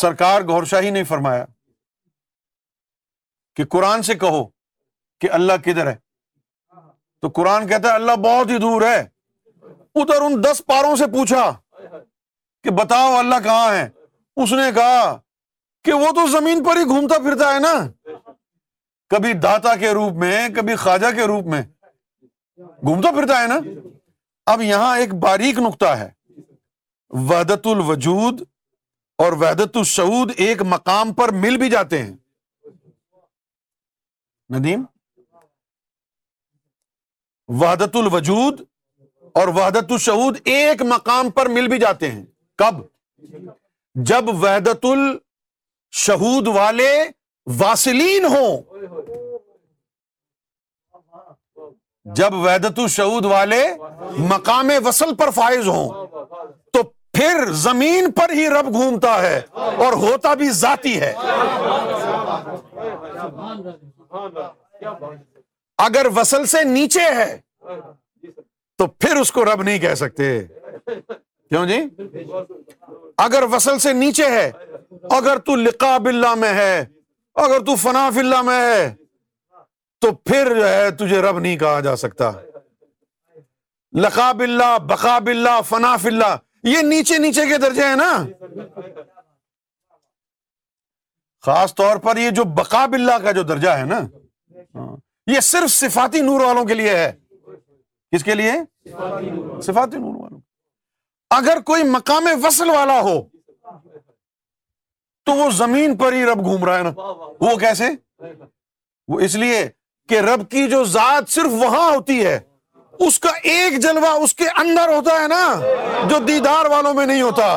سرکار 0.00 0.42
گور 0.48 0.64
شاہی 0.74 0.90
نے 0.90 1.02
فرمایا 1.08 1.44
کہ 3.56 3.64
قرآن 3.70 4.02
سے 4.02 4.14
کہو 4.22 4.44
کہ 5.20 5.30
اللہ 5.38 5.52
کدھر 5.64 5.86
ہے 5.86 5.94
تو 7.22 7.28
قرآن 7.34 7.66
کہتا 7.68 7.88
ہے 7.88 7.94
اللہ 7.94 8.16
بہت 8.24 8.50
ہی 8.50 8.56
دور 8.64 8.82
ہے 8.82 8.98
ادھر 10.02 10.20
ان 10.22 10.42
دس 10.44 10.62
پاروں 10.66 10.94
سے 10.96 11.06
پوچھا 11.12 11.42
کہ 12.64 12.70
بتاؤ 12.78 13.14
اللہ 13.18 13.40
کہاں 13.44 13.70
ہے 13.74 13.88
اس 14.42 14.52
نے 14.52 14.70
کہا 14.74 15.16
کہ 15.84 15.92
وہ 16.02 16.10
تو 16.16 16.26
زمین 16.38 16.62
پر 16.64 16.76
ہی 16.76 16.82
گھومتا 16.94 17.18
پھرتا 17.22 17.54
ہے 17.54 17.58
نا 17.60 17.72
کبھی 19.10 19.32
داتا 19.46 19.74
کے 19.80 19.90
روپ 19.94 20.14
میں 20.22 20.48
کبھی 20.56 20.74
خواجہ 20.84 21.10
کے 21.16 21.26
روپ 21.32 21.46
میں 21.54 21.62
گھومتا 22.62 23.10
پھرتا 23.18 23.40
ہے 23.42 23.46
نا 23.48 23.58
اب 24.52 24.62
یہاں 24.62 24.96
ایک 24.98 25.14
باریک 25.24 25.58
نقطہ 25.66 25.92
ہے 26.00 26.08
وحدت 27.30 27.66
الوجود 27.72 28.42
اور 29.24 29.32
وحدت 29.40 29.76
الشعود 29.82 30.32
ایک 30.46 30.62
مقام 30.74 31.12
پر 31.20 31.32
مل 31.42 31.56
بھی 31.56 31.68
جاتے 31.70 32.02
ہیں 32.02 32.12
ندیم 34.52 34.84
وحدت 37.62 37.96
الوجود 37.96 38.60
اور 39.40 39.48
وحدت 39.56 39.92
الشعود 39.92 40.36
ایک 40.54 40.82
مقام 40.92 41.30
پر 41.36 41.46
مل 41.54 41.68
بھی 41.68 41.78
جاتے 41.78 42.10
ہیں 42.10 42.24
کب 42.58 42.80
جب 44.10 44.28
وحدت 44.42 44.84
الشہود 44.90 46.48
والے 46.56 46.90
واسلین 47.58 48.24
ہوں 48.34 48.62
جب 52.16 52.34
وحدت 52.34 52.78
الشعود 52.78 53.24
والے 53.24 53.62
مقام 54.30 54.70
وصل 54.84 55.14
پر 55.18 55.30
فائز 55.34 55.68
ہوں 55.68 56.06
تو 56.72 56.82
پھر 57.16 57.44
زمین 57.66 58.10
پر 58.16 58.32
ہی 58.36 58.48
رب 58.50 58.72
گھومتا 58.72 59.20
ہے 59.22 59.40
اور 59.84 59.92
ہوتا 60.02 60.34
بھی 60.40 60.50
ذاتی 60.62 60.98
ہے 61.00 61.12
اگر 65.86 66.06
وصل 66.16 66.44
سے 66.50 66.62
نیچے 66.64 67.02
ہے 67.16 67.30
تو 68.78 68.86
پھر 69.00 69.16
اس 69.16 69.32
کو 69.32 69.44
رب 69.44 69.62
نہیں 69.62 69.78
کہہ 69.78 69.94
سکتے 69.94 70.28
کیوں 70.90 71.66
جی 71.66 71.80
اگر 73.24 73.42
وصل 73.52 73.78
سے 73.78 73.92
نیچے 73.92 74.26
ہے 74.30 74.50
اگر 75.16 75.38
تو 75.46 75.52
اللہ 76.08 76.34
میں 76.44 76.52
ہے 76.54 76.84
اگر 77.44 77.64
تو 77.64 77.74
فنا 77.82 78.06
اللہ 78.18 78.42
میں 78.46 78.60
ہے 78.60 78.88
تو 80.00 80.12
پھر 80.24 80.54
جو 80.58 80.68
ہے 80.68 80.90
تجھے 80.98 81.20
رب 81.22 81.38
نہیں 81.38 81.56
کہا 81.58 81.78
جا 81.86 81.94
سکتا 81.96 82.30
لقاب 84.02 84.40
اللہ 84.42 84.76
بقاب 84.90 85.26
اللہ 85.30 85.60
فنا 85.68 85.94
اللہ 86.06 86.36
یہ 86.72 86.82
نیچے 86.92 87.18
نیچے 87.26 87.46
کے 87.48 87.58
درجے 87.64 87.86
ہیں 87.86 87.96
نا 87.96 88.12
خاص 91.44 91.74
طور 91.74 91.96
پر 92.04 92.16
یہ 92.16 92.30
جو 92.38 92.44
بقاب 92.58 92.92
اللہ 92.94 93.16
کا 93.24 93.32
جو 93.38 93.42
درجہ 93.48 93.68
ہے 93.78 93.84
نا 93.84 93.98
ہاں، 94.00 94.94
یہ 95.32 95.40
صرف 95.50 95.70
صفاتی 95.70 96.20
نور 96.28 96.40
والوں 96.40 96.64
کے 96.66 96.74
لیے 96.74 96.94
ہے 96.96 97.10
کس 98.14 98.24
کے 98.24 98.34
لیے 98.40 98.52
صفاتی 99.66 99.98
نور 99.98 100.14
والوں 100.20 100.40
اگر 101.38 101.60
کوئی 101.70 101.82
مقام 101.90 102.26
وصل 102.44 102.70
والا 102.74 102.98
ہو 103.08 103.16
تو 105.28 105.32
وہ 105.36 105.50
زمین 105.58 105.96
پر 105.98 106.12
ہی 106.12 106.24
رب 106.30 106.44
گھوم 106.44 106.64
رہا 106.64 106.78
ہے 106.78 106.82
نا 106.88 106.92
وہ 107.46 107.54
کیسے 107.64 107.88
وہ 109.12 109.20
اس 109.28 109.34
لیے 109.44 109.60
کہ 110.08 110.20
رب 110.28 110.48
کی 110.50 110.66
جو 110.70 110.82
ذات 110.96 111.28
صرف 111.36 111.52
وہاں 111.64 111.84
ہوتی 111.90 112.24
ہے 112.24 112.38
اس 113.06 113.18
کا 113.26 113.30
ایک 113.54 113.78
جلوہ 113.82 114.10
اس 114.24 114.34
کے 114.40 114.48
اندر 114.64 114.92
ہوتا 114.94 115.20
ہے 115.20 115.28
نا 115.36 115.42
جو 116.10 116.18
دیدار 116.26 116.70
والوں 116.76 116.94
میں 116.98 117.06
نہیں 117.12 117.22
ہوتا 117.22 117.48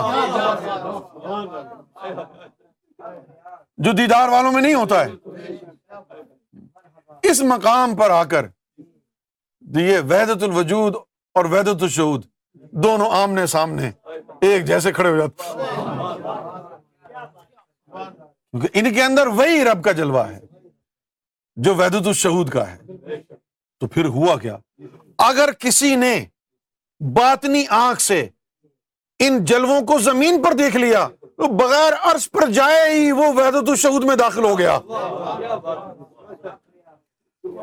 جو 3.85 3.91
دیدار 3.97 4.29
والوں 4.29 4.51
میں 4.51 4.61
نہیں 4.61 4.73
ہوتا 4.73 5.03
ہے 5.05 5.55
اس 7.31 7.41
مقام 7.53 7.95
پر 7.95 8.09
آ 8.11 8.23
کر 8.31 8.45
یہ 9.79 9.97
وحدت 10.09 10.43
الوجود 10.43 10.95
اور 11.37 11.45
وحدت 11.51 11.83
الشعود 11.83 12.23
دونوں 12.83 13.09
آمنے 13.21 13.45
سامنے 13.53 13.89
ایک 14.49 14.65
جیسے 14.67 14.91
کھڑے 14.93 15.09
ہو 15.09 15.17
جاتے 15.17 15.51
ان 18.79 18.93
کے 18.93 19.03
اندر 19.03 19.27
وہی 19.39 19.63
رب 19.65 19.83
کا 19.83 19.91
جلوہ 19.99 20.27
ہے 20.27 20.39
جو 21.65 21.75
وحدت 21.75 22.07
الشہود 22.07 22.49
کا 22.51 22.65
ہے 22.71 23.17
تو 23.79 23.87
پھر 23.93 24.05
ہوا 24.17 24.35
کیا 24.39 24.57
اگر 25.27 25.51
کسی 25.59 25.95
نے 26.05 26.15
باطنی 27.13 27.63
آنکھ 27.79 28.01
سے 28.01 28.25
ان 29.27 29.43
جلووں 29.49 29.81
کو 29.87 29.97
زمین 30.07 30.41
پر 30.43 30.53
دیکھ 30.57 30.75
لیا 30.77 31.07
بغیر 31.59 31.93
ارس 32.11 32.29
پر 32.31 32.49
جائے 32.51 32.89
ہی 32.93 33.11
وہ 33.11 33.25
وحدت 33.37 33.69
الشعود 33.69 34.03
میں 34.03 34.15
داخل 34.15 34.43
ہو 34.43 34.57
گیا 34.59 34.77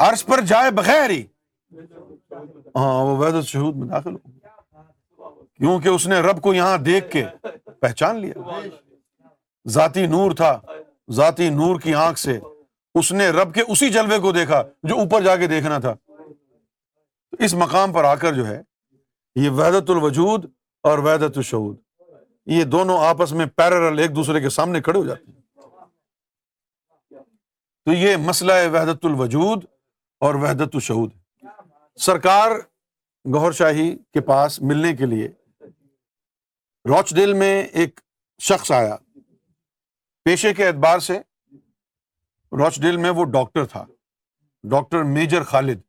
ارس 0.09 0.25
پر 0.27 0.41
جائے 0.49 0.71
بغیر 0.77 1.11
ہی 1.11 1.23
ہاں 2.77 3.05
وہ 3.07 3.17
وحدت 3.17 3.35
الشہود 3.35 3.77
میں 3.77 3.87
داخل 3.89 4.13
ہو 4.15 4.19
گیا 4.27 5.33
کیونکہ 5.59 5.89
اس 5.89 6.07
نے 6.09 6.19
رب 6.29 6.41
کو 6.43 6.55
یہاں 6.55 6.77
دیکھ 6.89 7.11
کے 7.11 7.25
پہچان 7.81 8.21
لیا 8.21 8.59
ذاتی 9.77 10.07
نور 10.07 10.35
تھا 10.37 10.59
ذاتی 11.17 11.49
نور 11.51 11.81
کی 11.81 11.95
آنکھ 12.07 12.19
سے 12.21 12.39
اس 12.99 13.13
نے 13.13 13.29
رب 13.31 13.55
کے 13.55 13.63
اسی 13.73 13.89
جلوے 13.91 14.19
کو 14.21 14.33
دیکھا 14.33 14.63
جو 14.89 14.99
اوپر 14.99 15.23
جا 15.23 15.37
کے 15.37 15.47
دیکھنا 15.53 15.79
تھا 15.87 15.95
اس 17.45 17.55
مقام 17.63 17.93
پر 17.93 18.05
آ 18.05 18.15
کر 18.15 18.35
جو 18.35 18.47
ہے 18.47 18.61
یہ 19.45 19.51
ویدت 19.63 19.91
الوجود 19.91 20.45
اور 20.91 20.99
ویدت 21.05 21.37
الشعود 21.39 21.77
یہ 22.53 22.65
دونوں 22.65 22.99
آپس 23.05 23.33
میں 23.33 23.45
پیرل 23.57 23.99
ایک 23.99 24.15
دوسرے 24.17 24.41
کے 24.41 24.49
سامنے 24.51 24.81
کھڑے 24.83 24.99
ہو 24.99 25.05
جاتے 25.05 25.31
ہیں 25.33 25.43
تو 27.87 27.93
یہ 27.93 28.17
مسئلہ 28.25 28.53
ہے 28.53 28.67
وحدت 28.73 29.05
الوجود 29.05 29.65
اور 30.27 30.35
وحدت 30.43 30.75
الشعود 30.75 31.11
سرکار 32.07 32.51
گہر 33.35 33.53
شاہی 33.59 33.91
کے 34.15 34.21
پاس 34.29 34.61
ملنے 34.63 34.95
کے 34.97 35.07
لیے 35.07 35.29
روچ 36.89 37.15
ڈیل 37.15 37.33
میں 37.43 37.53
ایک 37.63 38.01
شخص 38.49 38.71
آیا 38.73 38.97
پیشے 40.25 40.53
کے 40.55 40.67
اعتبار 40.67 40.99
سے 41.09 41.19
روچ 42.59 42.81
ڈیل 42.81 42.97
میں 43.05 43.11
وہ 43.17 43.25
ڈاکٹر 43.33 43.65
تھا 43.71 43.85
ڈاکٹر 44.71 45.03
میجر 45.17 45.43
خالد 45.53 45.81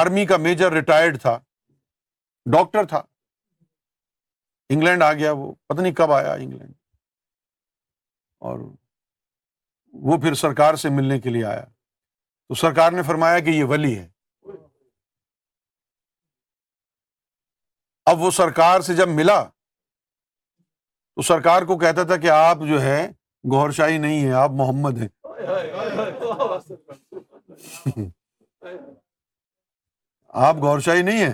آرمی 0.00 0.24
کا 0.26 0.36
میجر 0.46 0.72
ریٹائرڈ 0.72 1.20
تھا 1.20 1.38
ڈاکٹر 2.52 2.84
تھا 2.92 3.02
انگلینڈ 4.74 5.02
آ 5.02 5.12
گیا 5.12 5.32
وہ 5.36 5.52
پتہ 5.68 5.80
نہیں 5.80 5.94
کب 5.94 6.12
آیا 6.12 6.32
انگلینڈ 6.32 6.72
اور 8.48 8.58
وہ 10.08 10.16
پھر 10.20 10.34
سرکار 10.44 10.74
سے 10.84 10.88
ملنے 10.96 11.18
کے 11.20 11.30
لیے 11.30 11.44
آیا 11.44 11.64
تو 11.64 12.54
سرکار 12.62 12.92
نے 12.92 13.02
فرمایا 13.06 13.38
کہ 13.44 13.50
یہ 13.50 13.64
ولی 13.68 13.96
ہے 13.98 14.06
اب 18.10 18.20
وہ 18.22 18.30
سرکار 18.30 18.80
سے 18.88 18.94
جب 18.96 19.08
ملا 19.08 19.42
تو 19.44 21.22
سرکار 21.32 21.62
کو 21.66 21.78
کہتا 21.78 22.02
تھا 22.06 22.16
کہ 22.24 22.30
آپ 22.30 22.58
جو 22.68 22.80
ہے 22.82 23.06
گور 23.52 23.70
شاہی 23.78 23.98
نہیں 23.98 24.26
ہے 24.26 24.32
آپ 24.42 24.50
محمد 24.60 24.98
ہیں 25.00 25.08
آپ 30.46 30.56
گور 30.62 30.80
شاہی 30.86 31.02
نہیں 31.02 31.24
ہے 31.24 31.32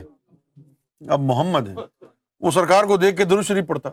آپ 1.14 1.18
محمد 1.32 1.68
ہیں 1.68 2.10
وہ 2.42 2.50
سرکار 2.50 2.84
کو 2.84 2.96
دیکھ 2.96 3.16
کے 3.16 3.24
درست 3.32 3.48
شریف 3.48 3.66
پڑتا 3.66 3.88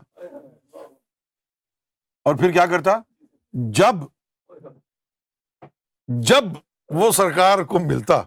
اور 2.29 2.35
پھر 2.37 2.51
کیا 2.51 2.65
کرتا 2.65 2.97
جب 3.79 3.95
جب 6.31 6.43
وہ 7.01 7.11
سرکار 7.11 7.59
کو 7.71 7.79
ملتا 7.79 8.21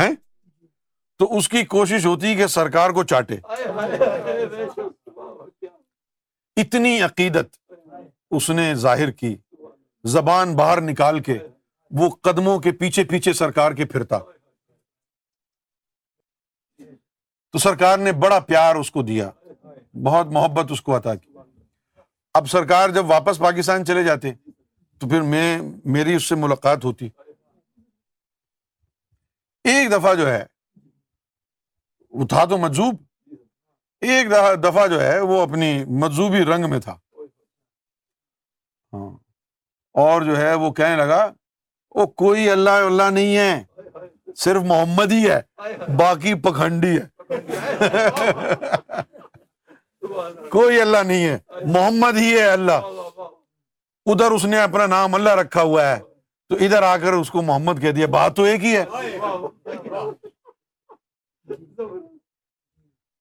ہے 0.00 0.08
تو 1.18 1.36
اس 1.36 1.48
کی 1.48 1.64
کوشش 1.74 2.06
ہوتی 2.06 2.34
کہ 2.36 2.46
سرکار 2.56 2.90
کو 2.98 3.02
چاٹے 3.12 3.36
اتنی 6.62 7.00
عقیدت 7.02 7.56
اس 8.38 8.48
نے 8.50 8.72
ظاہر 8.84 9.10
کی 9.22 9.34
زبان 10.14 10.54
باہر 10.56 10.80
نکال 10.90 11.18
کے 11.28 11.38
وہ 11.98 12.08
قدموں 12.28 12.58
کے 12.60 12.72
پیچھے 12.82 13.04
پیچھے 13.12 13.32
سرکار 13.42 13.72
کے 13.80 13.84
پھرتا 13.94 14.18
تو 17.52 17.58
سرکار 17.58 17.98
نے 17.98 18.12
بڑا 18.20 18.38
پیار 18.40 18.74
اس 18.76 18.90
کو 18.90 19.02
دیا 19.06 19.30
بہت 20.04 20.26
محبت 20.32 20.70
اس 20.72 20.80
کو 20.82 20.96
عطا 20.96 21.14
کی 21.14 21.30
اب 22.34 22.48
سرکار 22.50 22.88
جب 22.96 23.10
واپس 23.10 23.38
پاکستان 23.38 23.84
چلے 23.86 24.04
جاتے 24.04 24.32
تو 25.00 25.08
پھر 25.08 25.22
میں 25.32 25.46
میری 25.96 26.14
اس 26.14 26.28
سے 26.28 26.34
ملاقات 26.44 26.84
ہوتی 26.84 27.08
ایک 29.72 29.90
دفعہ 29.92 30.14
جو 30.14 30.28
ہے 30.32 30.42
وہ 32.20 32.26
تھا 32.30 32.44
تو 32.50 32.58
مجزوب 32.58 32.94
ایک 34.06 34.30
دفعہ 34.62 34.86
جو 34.94 35.00
ہے 35.02 35.18
وہ 35.20 35.40
اپنی 35.40 35.72
مجزوبی 36.02 36.44
رنگ 36.54 36.70
میں 36.70 36.80
تھا 36.80 36.96
ہاں 38.92 39.10
اور 40.06 40.22
جو 40.30 40.36
ہے 40.40 40.52
وہ 40.64 40.70
کہنے 40.80 40.96
لگا 40.96 41.22
وہ 41.94 42.06
کوئی 42.24 42.48
اللہ 42.50 42.84
اللہ 42.86 43.10
نہیں 43.14 43.36
ہے 43.36 44.02
صرف 44.44 44.62
محمد 44.66 45.12
ہی 45.12 45.28
ہے 45.30 45.40
باقی 45.96 46.34
پکھنڈی 46.42 46.96
ہے 46.98 47.06
کوئی 50.50 50.80
اللہ 50.80 51.02
نہیں 51.06 51.24
ہے 51.24 51.38
محمد 51.74 52.16
ہی 52.20 52.32
ہے 52.32 52.46
اللہ 52.50 53.10
ادھر 54.12 54.30
اس 54.36 54.44
نے 54.54 54.58
اپنا 54.60 54.86
نام 54.92 55.14
اللہ 55.14 55.34
رکھا 55.40 55.62
ہوا 55.62 55.86
ہے 55.88 55.98
تو 56.48 56.56
ادھر 56.64 56.82
آ 56.82 56.96
کر 57.02 57.12
اس 57.12 57.30
کو 57.30 57.42
محمد 57.42 57.80
کہہ 57.82 57.90
دیا 57.98 58.06
بات 58.14 58.36
تو 58.36 58.42
ایک 58.44 58.64
ہی 58.64 58.76
ہے 58.76 58.84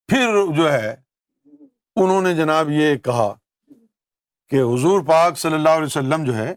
پھر 0.07 0.33
جو 0.55 0.71
ہے 0.71 0.95
انہوں 2.01 2.21
نے 2.21 2.33
جناب 2.35 2.69
یہ 2.71 2.95
کہا 3.05 3.33
کہ 4.49 4.61
حضور 4.61 5.01
پاک 5.07 5.37
صلی 5.37 5.53
اللہ 5.53 5.77
علیہ 5.79 5.85
وسلم 5.85 6.23
جو 6.25 6.35
ہے 6.35 6.53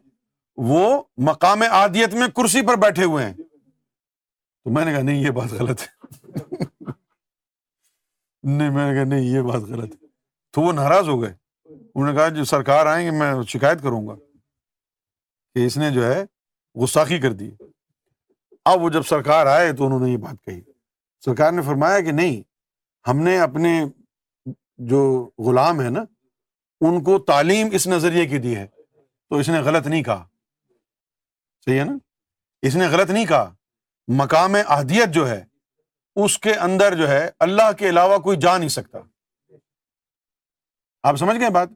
وہ 0.70 0.82
مقام 1.28 1.62
عادیت 1.70 2.14
میں 2.14 2.26
کرسی 2.36 2.62
پر 2.66 2.76
بیٹھے 2.82 3.04
ہوئے 3.04 3.24
ہیں 3.24 3.32
تو 3.34 4.70
میں 4.72 4.84
نے 4.84 4.92
کہا 4.92 5.02
نہیں 5.02 5.22
یہ 5.22 5.30
بات 5.38 5.52
غلط 5.60 5.82
ہے 5.82 6.64
نہیں 8.44 8.70
میں 8.70 8.86
نے 8.86 8.94
کہا 8.94 9.04
نہیں 9.08 9.24
یہ 9.28 9.42
بات 9.42 9.62
غلط 9.70 9.92
ہے 9.92 10.06
تو 10.52 10.60
وہ 10.60 10.72
ناراض 10.72 11.08
ہو 11.08 11.20
گئے 11.22 11.32
انہوں 11.72 12.08
نے 12.10 12.14
کہا 12.18 12.28
جو 12.36 12.44
سرکار 12.44 12.86
آئیں 12.86 13.04
گے 13.06 13.10
میں 13.18 13.32
شکایت 13.48 13.82
کروں 13.82 14.06
گا 14.06 14.14
کہ 15.54 15.64
اس 15.66 15.76
نے 15.78 15.90
جو 15.90 16.04
ہے 16.12 16.22
غساخی 16.82 17.18
کر 17.20 17.32
دی 17.40 17.50
اب 18.72 18.82
وہ 18.82 18.88
جب 18.90 19.02
سرکار 19.08 19.46
آئے 19.54 19.72
تو 19.76 19.86
انہوں 19.86 20.00
نے 20.06 20.10
یہ 20.10 20.16
بات 20.26 20.44
کہی 20.46 20.60
سرکار 21.24 21.52
نے 21.52 21.62
فرمایا 21.62 22.00
کہ 22.04 22.12
نہیں 22.12 22.40
ہم 23.08 23.18
نے 23.22 23.38
اپنے 23.40 23.72
جو 24.92 25.02
غلام 25.46 25.80
ہے 25.82 25.88
نا 25.90 26.04
ان 26.88 27.02
کو 27.04 27.18
تعلیم 27.26 27.68
اس 27.74 27.86
نظریے 27.88 28.26
کی 28.26 28.38
دی 28.46 28.56
ہے 28.56 28.66
تو 29.30 29.36
اس 29.38 29.48
نے 29.48 29.58
غلط 29.64 29.86
نہیں 29.86 30.02
کہا 30.02 30.24
صحیح 31.64 31.78
ہے 31.80 31.84
نا 31.84 31.96
اس 32.66 32.76
نے 32.76 32.86
غلط 32.92 33.10
نہیں 33.10 33.26
کہا 33.26 33.52
مقام 34.16 34.54
اہدیت 34.68 35.14
جو 35.14 35.28
ہے 35.28 35.42
اس 36.22 36.38
کے 36.38 36.52
اندر 36.68 36.94
جو 36.96 37.08
ہے 37.08 37.26
اللہ 37.46 37.70
کے 37.78 37.88
علاوہ 37.88 38.18
کوئی 38.24 38.36
جا 38.40 38.56
نہیں 38.56 38.68
سکتا 38.68 38.98
آپ 41.08 41.16
سمجھ 41.18 41.38
گئے 41.40 41.50
بات 41.54 41.68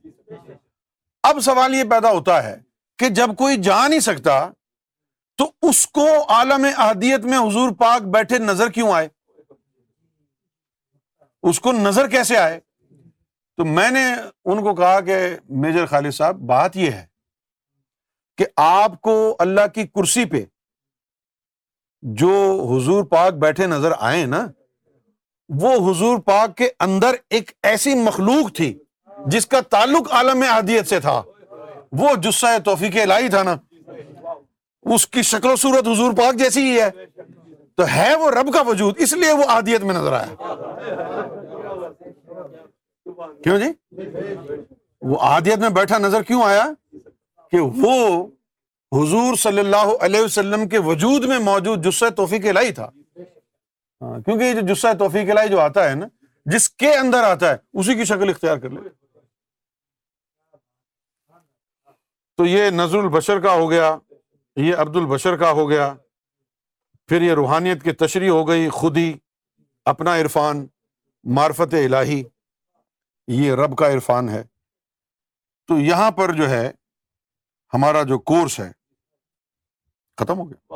اب 1.31 1.41
سوال 1.45 1.75
یہ 1.75 1.85
پیدا 1.91 2.11
ہوتا 2.13 2.43
ہے 2.43 2.57
کہ 2.99 3.09
جب 3.19 3.35
کوئی 3.39 3.57
جا 3.63 3.87
نہیں 3.87 4.01
سکتا 4.01 4.39
تو 5.39 5.51
اس 5.69 5.87
کو 5.99 6.07
عالم 6.35 6.67
احدیت 6.77 7.25
میں 7.33 7.39
حضور 7.39 7.71
پاک 7.79 8.03
بیٹھے 8.15 8.39
نظر 8.39 8.71
کیوں 8.77 8.93
آئے 8.93 9.09
اس 11.51 11.61
کو 11.61 11.73
نظر 11.73 12.09
کیسے 12.11 12.37
آئے 12.37 12.59
تو 13.57 13.65
میں 13.65 13.91
نے 13.91 14.05
ان 14.13 14.63
کو 14.63 14.75
کہا 14.75 15.01
کہ 15.07 15.15
میجر 15.63 15.87
خالد 15.91 16.13
صاحب 16.15 16.41
بات 16.53 16.77
یہ 16.77 16.91
ہے 16.91 17.07
کہ 18.39 18.47
آپ 18.65 19.01
کو 19.03 19.15
اللہ 19.45 19.67
کی 19.75 19.87
کرسی 19.87 20.25
پہ 20.33 20.45
جو 22.21 22.29
حضور 22.71 23.03
پاک 23.11 23.35
بیٹھے 23.45 23.67
نظر 23.67 23.93
آئے 23.99 24.25
نا 24.27 24.47
وہ 25.61 25.73
حضور 25.91 26.19
پاک 26.27 26.57
کے 26.57 26.69
اندر 26.85 27.15
ایک 27.37 27.51
ایسی 27.67 27.95
مخلوق 28.03 28.53
تھی 28.57 28.73
جس 29.31 29.47
کا 29.47 29.61
تعلق 29.71 30.13
عالم 30.15 30.43
عادیت 30.53 30.89
سے 30.89 31.01
تھا 31.01 31.23
وہ 31.99 32.15
جسا 32.23 32.57
توفیق 32.65 32.97
لائی 33.07 33.29
تھا 33.29 33.43
نا 33.43 33.55
اس 34.95 35.07
کی 35.09 35.23
شکل 35.31 35.51
و 35.51 35.57
صورت 35.63 35.89
حضور 35.89 36.13
پاک 36.17 36.39
جیسی 36.39 36.63
ہی 36.71 36.81
ہے 36.81 36.91
تو 37.77 37.87
ہے 37.95 38.15
وہ 38.21 38.31
رب 38.31 38.53
کا 38.53 38.61
وجود 38.67 39.01
اس 39.03 39.13
لیے 39.13 39.33
وہ 39.39 39.45
آدیت 39.51 39.83
میں 39.85 39.95
نظر 39.95 40.13
آیا 40.13 40.55
کیوں 43.45 43.59
جی 43.59 43.73
وہ 45.11 45.19
آدیت 45.25 45.59
میں 45.59 45.69
بیٹھا 45.81 45.99
نظر 45.99 46.23
کیوں 46.29 46.43
آیا 46.45 46.65
کہ 47.51 47.61
وہ 47.61 48.05
حضور 48.97 49.35
صلی 49.39 49.61
اللہ 49.61 49.87
علیہ 50.05 50.21
وسلم 50.21 50.67
کے 50.69 50.79
وجود 50.85 51.25
میں 51.29 51.39
موجود 51.49 51.85
جسہ 51.85 52.09
توفیق 52.17 52.47
الہی 52.49 52.71
تھا 52.73 52.87
ہاں، 54.03 54.19
کیونکہ 54.21 54.43
یہ 54.45 54.61
جو 54.61 54.67
جسہ 54.73 54.93
توفیق 54.99 55.31
الہی 55.31 55.49
جو 55.51 55.59
آتا 55.61 55.89
ہے 55.89 55.95
نا 55.95 56.07
جس 56.53 56.69
کے 56.83 56.93
اندر 56.97 57.25
آتا 57.31 57.51
ہے 57.51 57.57
اسی 57.81 57.95
کی 57.95 58.05
شکل 58.13 58.29
اختیار 58.31 58.57
کر 58.59 58.71
لے 58.71 58.89
تو 62.39 62.47
یہ 62.47 62.71
نظر 62.73 62.99
البشر 62.99 63.41
کا 63.47 63.53
ہو 63.61 63.71
گیا 63.71 63.97
یہ 64.67 64.77
عبد 64.85 64.97
البشر 64.97 65.37
کا 65.37 65.51
ہو 65.61 65.69
گیا 65.71 65.93
پھر 67.09 67.23
یہ 67.23 67.35
روحانیت 67.35 67.83
کی 67.83 67.93
تشریح 68.05 68.31
ہو 68.31 68.47
گئی 68.49 68.69
خودی 68.79 69.13
اپنا 69.95 70.17
عرفان 70.21 70.67
معرفت 71.37 71.75
الہی 71.85 72.23
یہ 73.43 73.53
رب 73.63 73.77
کا 73.79 73.91
عرفان 73.93 74.29
ہے 74.29 74.43
تو 75.69 75.79
یہاں 75.79 76.11
پر 76.21 76.33
جو 76.35 76.49
ہے 76.51 76.71
ہمارا 77.75 78.03
جو 78.09 78.19
کورس 78.33 78.59
ہے 78.61 78.71
ختم 80.19 80.39
ہو 80.39 80.49
گیا 80.51 80.75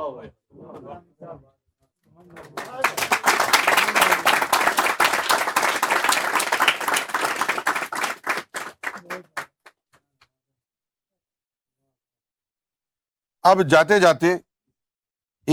اب 13.51 13.63
جاتے 13.71 13.99
جاتے 14.01 14.33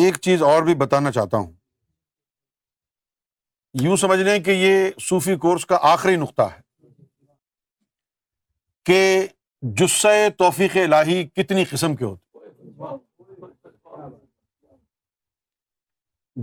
ایک 0.01 0.17
چیز 0.25 0.41
اور 0.43 0.63
بھی 0.63 0.75
بتانا 0.81 1.11
چاہتا 1.11 1.37
ہوں 1.37 1.51
یوں 3.83 3.95
سمجھ 4.03 4.19
لیں 4.19 4.39
کہ 4.43 4.51
یہ 4.51 4.89
صوفی 5.07 5.35
کورس 5.47 5.65
کا 5.71 5.77
آخری 5.93 6.15
نقطہ 6.25 6.41
ہے 6.55 6.61
کہ 8.85 9.01
جسے 9.81 10.29
توفیق 10.37 10.77
الہی 10.83 11.23
کتنی 11.35 11.63
قسم 11.71 11.95
کے 11.95 12.05
ہوتے 12.05 12.27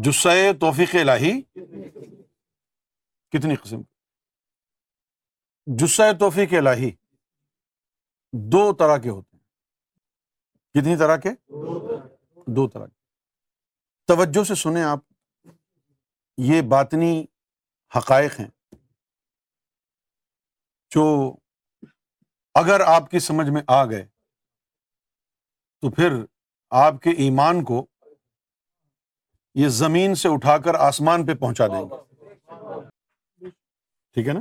جسے 0.04 0.30
توفیق 0.60 0.94
الہی 1.00 1.30
کتنی 3.32 3.54
قسم 3.62 3.80
جسے 5.80 6.02
توفیق 6.20 6.52
الہی 6.58 6.90
دو 8.54 8.60
طرح 8.78 8.96
کے 9.02 9.08
ہوتے 9.08 9.36
ہیں 9.36 10.80
کتنی 10.80 10.96
طرح 11.04 11.16
کے 11.22 11.28
دو 12.56 12.66
طرح 12.74 12.86
کے 12.86 12.94
توجہ 14.14 14.44
سے 14.48 14.54
سنیں 14.64 14.82
آپ 14.82 14.98
یہ 16.50 16.62
باطنی 16.76 17.12
حقائق 17.96 18.38
ہیں 18.40 18.48
جو 20.94 21.04
اگر 22.60 22.80
آپ 22.94 23.10
کی 23.10 23.18
سمجھ 23.32 23.48
میں 23.50 23.62
آ 23.80 23.84
گئے 23.90 24.06
تو 25.80 25.90
پھر 25.94 26.22
آپ 26.86 27.00
کے 27.02 27.10
ایمان 27.24 27.64
کو 27.64 27.84
یہ 29.60 29.68
زمین 29.74 30.14
سے 30.20 30.28
اٹھا 30.32 30.54
کر 30.64 30.74
آسمان 30.86 31.22
پہ 31.26 31.34
پہنچا 31.40 31.66
دیں 31.74 31.78
گے 31.90 31.98
ٹھیک 34.14 34.26
ہے 34.28 34.32
نا 34.32 34.40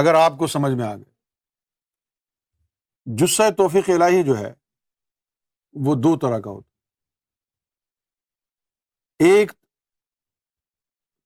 اگر 0.00 0.14
آپ 0.20 0.38
کو 0.38 0.46
سمجھ 0.54 0.70
میں 0.74 0.84
آ 0.86 0.88
گئے 0.94 3.16
جسہ 3.22 3.46
توفیق 3.56 3.90
الہی 3.94 4.22
جو 4.28 4.38
ہے 4.38 4.48
وہ 5.86 5.94
دو 6.06 6.12
طرح 6.24 6.38
کا 6.46 6.50
ہوتا 6.50 9.26
ایک 9.28 9.52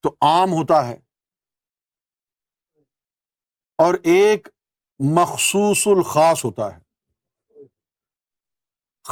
تو 0.03 0.09
عام 0.31 0.51
ہوتا 0.59 0.79
ہے 0.89 0.97
اور 3.87 3.95
ایک 4.17 4.41
مخصوص 5.17 5.83
الخاص 5.97 6.39
ہوتا 6.45 6.65
ہے 6.77 6.81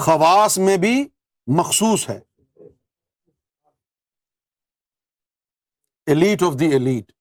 خواص 0.04 0.54
میں 0.68 0.76
بھی 0.86 0.94
مخصوص 1.58 2.02
ہے 2.10 2.18
ایلیٹ 6.12 6.42
آف 6.42 6.54
دی 6.60 6.66
ایلیٹ 6.76 7.12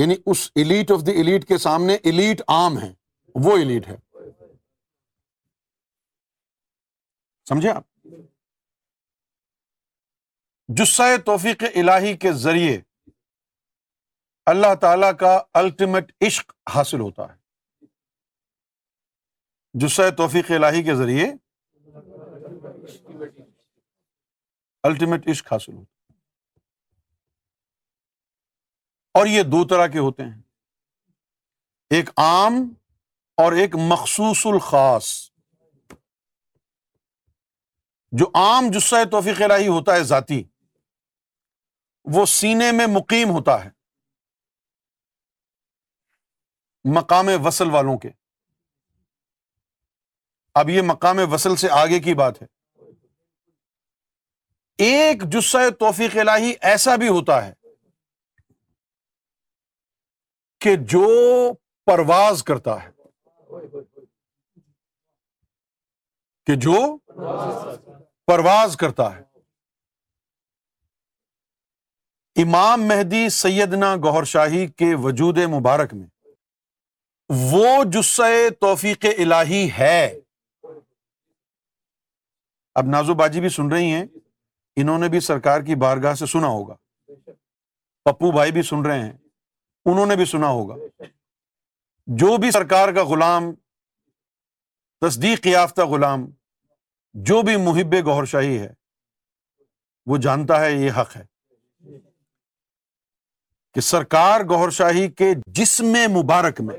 یعنی 0.00 0.14
اس 0.30 0.50
ایلیٹ 0.62 0.90
آف 0.92 1.00
دی 1.06 1.12
ایلیٹ 1.18 1.46
کے 1.48 1.58
سامنے 1.58 1.94
ایلیٹ 2.10 2.42
عام 2.56 2.78
ہے 2.82 2.92
وہ 3.44 3.56
ایلیٹ 3.58 3.88
ہے 3.88 3.96
سمجھے 7.48 7.70
آپ 7.70 7.84
جسائے 10.80 11.16
توفیق 11.26 11.62
الہی 11.74 12.16
کے 12.22 12.32
ذریعے 12.44 12.80
اللہ 14.52 14.74
تعالی 14.80 15.06
کا 15.20 15.38
الٹیمیٹ 15.60 16.12
عشق 16.26 16.52
حاصل 16.74 17.00
ہوتا 17.00 17.28
ہے 17.32 17.36
جسہ 19.86 20.10
توفیق 20.16 20.50
الہی 20.56 20.82
کے 20.82 20.94
ذریعے 20.96 21.32
الٹیمیٹ 24.88 25.28
عشق 25.30 25.52
حاصل 25.52 25.72
ہوتا 25.72 25.92
ہے 25.92 25.96
اور 29.18 29.26
یہ 29.26 29.42
دو 29.52 29.62
طرح 29.70 29.86
کے 29.92 29.98
ہوتے 29.98 30.22
ہیں 30.22 30.40
ایک 31.96 32.10
عام 32.24 32.58
اور 33.44 33.52
ایک 33.62 33.74
مخصوص 33.92 34.44
الخاص 34.50 35.08
جو 38.20 38.26
عام 38.42 38.68
جسہ 38.76 39.02
توفیق 39.16 39.40
الہی 39.44 39.66
ہوتا 39.68 39.94
ہے 39.96 40.02
ذاتی 40.12 40.42
وہ 42.16 42.24
سینے 42.34 42.70
میں 42.80 42.86
مقیم 42.92 43.30
ہوتا 43.38 43.56
ہے 43.64 43.70
مقام 46.98 47.28
وصل 47.46 47.70
والوں 47.76 47.98
کے 48.04 48.10
اب 50.62 50.70
یہ 50.76 50.82
مقام 50.94 51.18
وصل 51.32 51.56
سے 51.64 51.68
آگے 51.82 51.98
کی 52.08 52.14
بات 52.24 52.42
ہے 52.42 52.46
ایک 54.90 55.24
جسہ 55.36 55.68
توفیق 55.80 56.16
الہی 56.26 56.52
ایسا 56.72 56.96
بھی 57.04 57.08
ہوتا 57.18 57.44
ہے 57.46 57.52
کہ 60.62 60.74
جو 60.92 61.08
پرواز 61.86 62.42
کرتا 62.44 62.82
ہے 62.82 62.90
کہ 66.46 66.54
جو 66.66 66.74
پرواز 68.26 68.76
کرتا 68.76 69.14
ہے 69.16 69.22
امام 72.42 72.84
مہدی 72.88 73.28
سیدنا 73.42 73.94
گہر 74.04 74.24
شاہی 74.32 74.66
کے 74.80 74.94
وجود 75.04 75.38
مبارک 75.56 75.94
میں 75.94 76.06
وہ 77.50 77.82
جسے 77.92 78.48
توفیق 78.60 79.04
الہی 79.18 79.66
ہے 79.78 80.00
اب 82.80 82.86
نازو 82.90 83.14
باجی 83.20 83.40
بھی 83.40 83.48
سن 83.56 83.72
رہی 83.72 83.92
ہیں 83.92 84.04
انہوں 84.80 84.98
نے 84.98 85.08
بھی 85.14 85.20
سرکار 85.30 85.60
کی 85.66 85.74
بارگاہ 85.84 86.14
سے 86.20 86.26
سنا 86.32 86.46
ہوگا 86.56 86.74
پپو 88.10 88.30
بھائی 88.32 88.52
بھی 88.52 88.62
سن 88.68 88.84
رہے 88.86 88.98
ہیں 89.00 89.12
انہوں 89.90 90.06
نے 90.06 90.14
بھی 90.20 90.24
سنا 90.30 90.48
ہوگا 90.56 90.74
جو 92.22 92.36
بھی 92.42 92.50
سرکار 92.50 92.92
کا 92.94 93.04
غلام 93.10 93.44
تصدیق 95.06 95.46
یافتہ 95.46 95.82
غلام 95.92 96.24
جو 97.28 97.40
بھی 97.48 97.54
محب 97.68 97.94
شاہی 98.32 98.58
ہے 98.58 98.68
وہ 100.10 100.16
جانتا 100.26 100.60
ہے 100.64 100.70
یہ 100.72 101.00
حق 101.00 101.16
ہے 101.16 101.24
کہ 103.74 103.80
سرکار 103.88 104.40
گور 104.50 104.70
شاہی 104.80 105.08
کے 105.20 105.32
جسم 105.60 105.96
مبارک 106.18 106.60
میں 106.68 106.78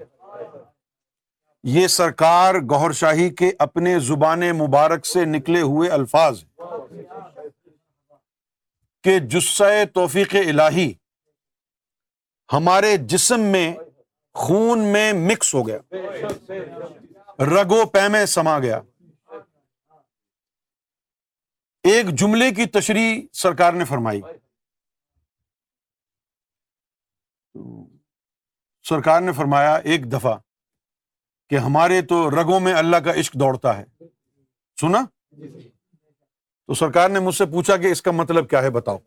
یہ 1.77 1.87
سرکار 1.97 2.91
شاہی 3.01 3.29
کے 3.41 3.51
اپنے 3.67 3.97
زبان 4.11 4.45
مبارک 4.63 5.05
سے 5.05 5.25
نکلے 5.33 5.61
ہوئے 5.73 5.89
الفاظ 5.99 6.43
کہ 9.03 9.17
جسے 9.33 9.71
توفیق 9.93 10.35
الہی 10.47 10.91
ہمارے 12.53 12.95
جسم 13.09 13.41
میں 13.51 13.71
خون 14.45 14.79
میں 14.93 15.12
مکس 15.29 15.53
ہو 15.53 15.67
گیا 15.67 15.77
رگو 17.45 17.85
پیمے 17.93 18.25
سما 18.35 18.57
گیا 18.59 18.79
ایک 21.89 22.07
جملے 22.19 22.49
کی 22.53 22.65
تشریح 22.79 23.21
سرکار 23.41 23.73
نے 23.73 23.85
فرمائی 23.89 24.21
سرکار 28.89 29.21
نے 29.21 29.31
فرمایا 29.38 29.75
ایک 29.91 30.12
دفعہ 30.12 30.35
کہ 31.49 31.57
ہمارے 31.65 32.01
تو 32.09 32.29
رگوں 32.41 32.59
میں 32.59 32.73
اللہ 32.73 32.97
کا 33.05 33.13
عشق 33.19 33.33
دوڑتا 33.39 33.77
ہے 33.77 33.83
سنا 34.81 35.03
تو 35.39 36.73
سرکار 36.79 37.09
نے 37.09 37.19
مجھ 37.27 37.35
سے 37.35 37.45
پوچھا 37.51 37.77
کہ 37.83 37.91
اس 37.91 38.01
کا 38.01 38.12
مطلب 38.12 38.49
کیا 38.49 38.62
ہے 38.62 38.69
بتاؤ 38.79 38.97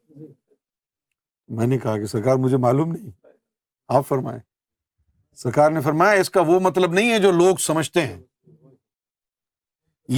میں 1.56 1.66
نے 1.66 1.78
کہا 1.78 1.96
کہ 1.98 2.06
سرکار 2.06 2.36
مجھے 2.44 2.56
معلوم 2.66 2.92
نہیں 2.92 3.10
آپ 3.96 4.06
فرمائے 4.08 4.38
سرکار 5.42 5.70
نے 5.70 5.80
فرمایا 5.82 6.20
اس 6.20 6.30
کا 6.30 6.40
وہ 6.50 6.58
مطلب 6.66 6.92
نہیں 6.98 7.10
ہے 7.12 7.18
جو 7.24 7.30
لوگ 7.38 7.56
سمجھتے 7.66 8.06
ہیں 8.06 8.20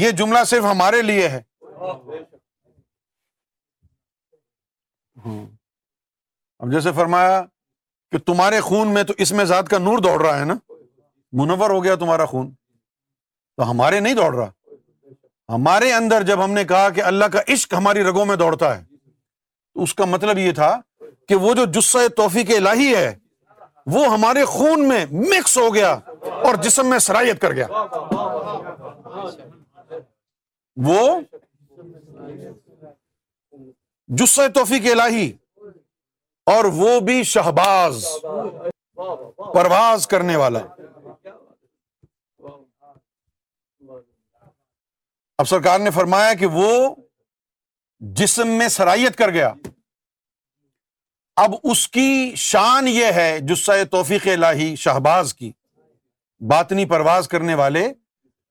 یہ 0.01 0.11
جملہ 0.21 0.43
صرف 0.53 0.65
ہمارے 0.65 1.01
لیے 1.11 1.29
ہے 1.35 1.41
اب 5.25 6.73
جیسے 6.73 6.93
فرمایا 6.99 7.41
کہ 8.13 8.19
تمہارے 8.33 8.61
خون 8.69 8.95
میں 8.95 9.03
تو 9.11 9.15
اس 9.27 9.33
میں 9.39 9.45
ذات 9.53 9.69
کا 9.71 9.79
نور 9.89 9.99
دوڑ 10.07 10.21
رہا 10.25 10.39
ہے 10.41 10.45
نا 10.53 10.55
منور 11.41 11.71
ہو 11.77 11.83
گیا 11.85 11.95
تمہارا 12.05 12.25
خون 12.35 12.51
تو 13.57 13.71
ہمارے 13.71 14.01
نہیں 14.07 14.15
دوڑ 14.21 14.35
رہا 14.35 14.51
ہمارے 15.55 15.93
اندر 15.93 16.23
جب 16.31 16.45
ہم 16.45 16.53
نے 16.61 16.65
کہا 16.75 16.89
کہ 16.99 17.03
اللہ 17.13 17.33
کا 17.33 17.41
عشق 17.55 17.75
ہماری 17.75 18.05
رگوں 18.05 18.25
میں 18.33 18.37
دوڑتا 18.45 18.77
ہے 18.77 18.83
تو 18.87 19.83
اس 19.87 19.95
کا 20.01 20.05
مطلب 20.15 20.39
یہ 20.45 20.53
تھا 20.63 20.71
کہ 21.29 21.35
وہ 21.47 21.53
جو 21.61 21.65
جسے 21.79 22.09
توفیق 22.23 22.51
الہی 22.57 22.95
ہے 22.95 23.13
وہ 23.93 24.05
ہمارے 24.13 24.45
خون 24.45 24.87
میں 24.89 25.05
مکس 25.13 25.57
ہو 25.59 25.75
گیا 25.75 25.91
اور 26.47 26.55
جسم 26.63 26.87
میں 26.91 26.99
سرائیت 27.07 27.41
کر 27.41 27.53
گیا 27.55 27.67
وہ 30.87 31.21
جسے 34.21 34.49
توفیق 34.55 34.91
الہی 34.93 35.31
اور 36.53 36.65
وہ 36.77 36.99
بھی 37.01 37.23
شہباز 37.25 38.05
پرواز 39.55 40.07
کرنے 40.07 40.37
والا 40.37 40.59
اب 45.39 45.49
سرکار 45.49 45.79
نے 45.81 45.91
فرمایا 45.91 46.33
کہ 46.41 46.47
وہ 46.53 46.71
جسم 48.19 48.49
میں 48.59 48.69
سرائیت 48.69 49.17
کر 49.19 49.31
گیا 49.33 49.53
اب 51.43 51.55
اس 51.71 51.89
کی 51.89 52.33
شان 52.39 52.89
یہ 52.89 53.13
ہے 53.15 53.31
جسہ 53.49 53.73
توفیق 53.91 54.27
الہی 54.33 54.75
شہباز 54.79 55.33
کی 55.35 55.51
باطنی 56.51 56.85
پرواز 56.87 57.29
کرنے 57.29 57.55
والے 57.61 57.87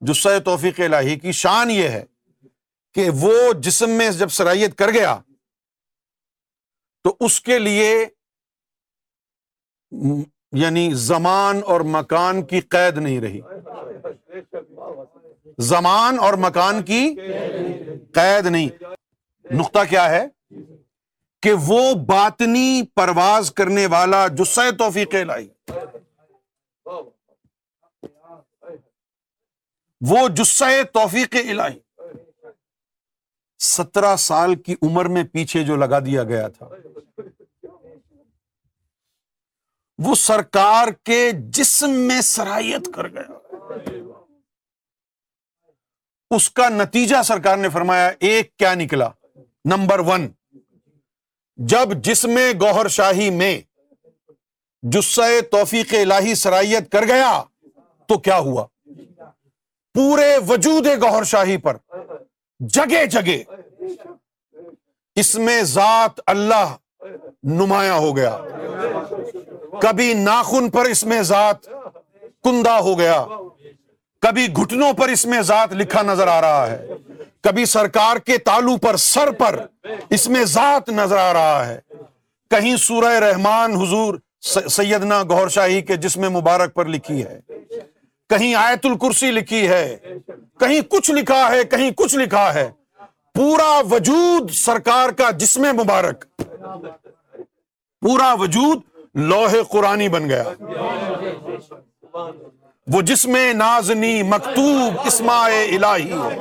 جسہ 0.08 0.38
توفیق 0.46 0.80
الہی 0.86 1.16
کی 1.20 1.32
شان 1.42 1.70
یہ 1.72 1.88
ہے 1.90 2.04
کہ 2.96 3.10
وہ 3.22 3.32
جسم 3.68 3.90
میں 3.98 4.10
جب 4.18 4.30
سرائیت 4.40 4.78
کر 4.78 4.90
گیا 4.94 5.18
تو 7.04 7.16
اس 7.26 7.40
کے 7.42 7.58
لیے 7.60 7.90
یعنی 10.62 10.90
زمان 11.08 11.62
اور 11.72 11.82
مکان 11.96 12.42
کی 12.48 12.60
قید 12.76 12.98
نہیں 12.98 13.20
رہی 13.22 13.40
زمان 15.72 16.20
اور 16.26 16.34
مکان 16.48 16.82
کی 16.86 17.06
قید 18.16 18.46
نہیں 18.46 18.70
نقطہ 19.60 19.80
کیا 19.90 20.10
ہے 20.10 20.26
کہ 21.44 21.52
وہ 21.68 21.80
باطنی 22.08 22.66
پرواز 22.96 23.50
کرنے 23.56 23.86
والا 23.94 24.28
جسے 24.42 24.70
توفیق 24.80 25.16
لائی 25.32 25.48
وہ 30.10 30.28
جسے 30.36 30.84
توفیق 30.94 31.36
الہی 31.40 31.80
سترہ 33.70 34.16
سال 34.26 34.56
کی 34.62 34.76
عمر 34.90 35.06
میں 35.18 35.24
پیچھے 35.34 35.64
جو 35.70 35.76
لگا 35.76 36.00
دیا 36.06 36.24
گیا 36.32 36.48
تھا 36.58 36.68
وہ 40.06 40.16
سرکار 40.22 40.92
کے 41.06 41.20
جسم 41.60 41.98
میں 42.08 42.22
سرائیت 42.30 42.88
کر 42.96 43.08
گیا 43.18 43.92
اس 46.36 46.50
کا 46.60 46.70
نتیجہ 46.78 47.22
سرکار 47.32 47.58
نے 47.66 47.70
فرمایا 47.74 48.10
ایک 48.32 48.56
کیا 48.58 48.74
نکلا 48.84 49.10
نمبر 49.76 50.00
ون 50.12 50.28
جب 51.72 51.92
جسم 52.04 52.38
گوہر 52.62 52.88
شاہی 52.90 53.30
میں 53.30 53.58
جسے 54.92 55.40
توفیق 55.52 55.94
الہی 56.00 56.34
سرائیت 56.36 56.92
کر 56.92 57.04
گیا 57.08 57.32
تو 58.08 58.18
کیا 58.20 58.38
ہوا 58.48 58.66
پورے 59.96 60.32
وجود 60.48 60.88
گوہر 61.02 61.24
شاہی 61.32 61.58
پر 61.66 61.78
جگہ 62.74 63.06
جگہ 63.12 63.38
اس 65.22 65.34
میں 65.36 65.62
ذات 65.78 66.20
اللہ 66.34 66.76
نمایاں 67.60 67.98
ہو 68.00 68.16
گیا 68.18 68.38
کبھی 69.82 70.14
ناخن 70.24 70.70
پر 70.72 70.86
اس 70.92 71.04
میں 71.12 71.22
ذات 71.32 71.66
کندہ 72.44 72.78
ہو 72.84 72.98
گیا 73.00 73.24
کبھی 74.24 74.46
گھٹنوں 74.62 74.92
پر 74.98 75.10
اس 75.10 75.26
میں 75.32 75.42
ذات 75.44 75.72
لکھا 75.76 76.02
نظر 76.02 76.28
آ 76.34 76.40
رہا 76.42 76.70
ہے 76.72 76.96
کبھی 77.44 77.64
سرکار 77.72 78.18
کے 78.26 78.38
تالو 78.46 78.76
پر 78.86 78.96
سر 79.06 79.32
پر 79.40 79.60
اس 80.18 80.28
میں 80.36 80.44
ذات 80.52 80.90
نظر 81.00 81.18
آ 81.20 81.34
رہا 81.38 81.66
ہے 81.68 81.78
کہیں 82.52 82.76
سورہ 82.84 83.12
رحمان 83.24 83.74
حضور 83.82 84.16
سیدنا 84.76 85.22
گور 85.32 85.48
شاہی 85.58 85.82
کے 85.90 85.96
جسم 86.08 86.22
مبارک 86.38 86.74
پر 86.76 86.86
لکھی 86.96 87.24
ہے 87.24 87.38
کہیں 88.36 88.54
آیت 88.60 88.86
الکرسی 88.92 89.32
لکھی 89.32 89.68
ہے 89.70 89.84
کہیں 90.60 90.80
کچھ 90.90 91.12
لکھا 91.20 91.46
ہے 91.56 91.64
کہیں 91.76 91.90
کچھ 92.04 92.16
لکھا 92.24 92.54
ہے 92.54 92.70
پورا 93.36 93.70
وجود 93.92 94.50
سرکار 94.64 95.10
کا 95.18 95.30
جسم 95.46 95.66
مبارک 95.82 96.26
پورا 98.08 98.34
وجود 98.40 98.82
لوہے 99.30 99.62
قرآنی 99.78 100.10
بن 100.18 100.30
گیا 100.30 100.44
وہ 102.92 103.02
جس 103.08 103.26
میں 103.26 103.52
نازنی 103.54 104.22
مکتوب 104.30 104.94
اسماء 105.08 105.46
الہی 105.76 106.12
ہے 106.12 106.38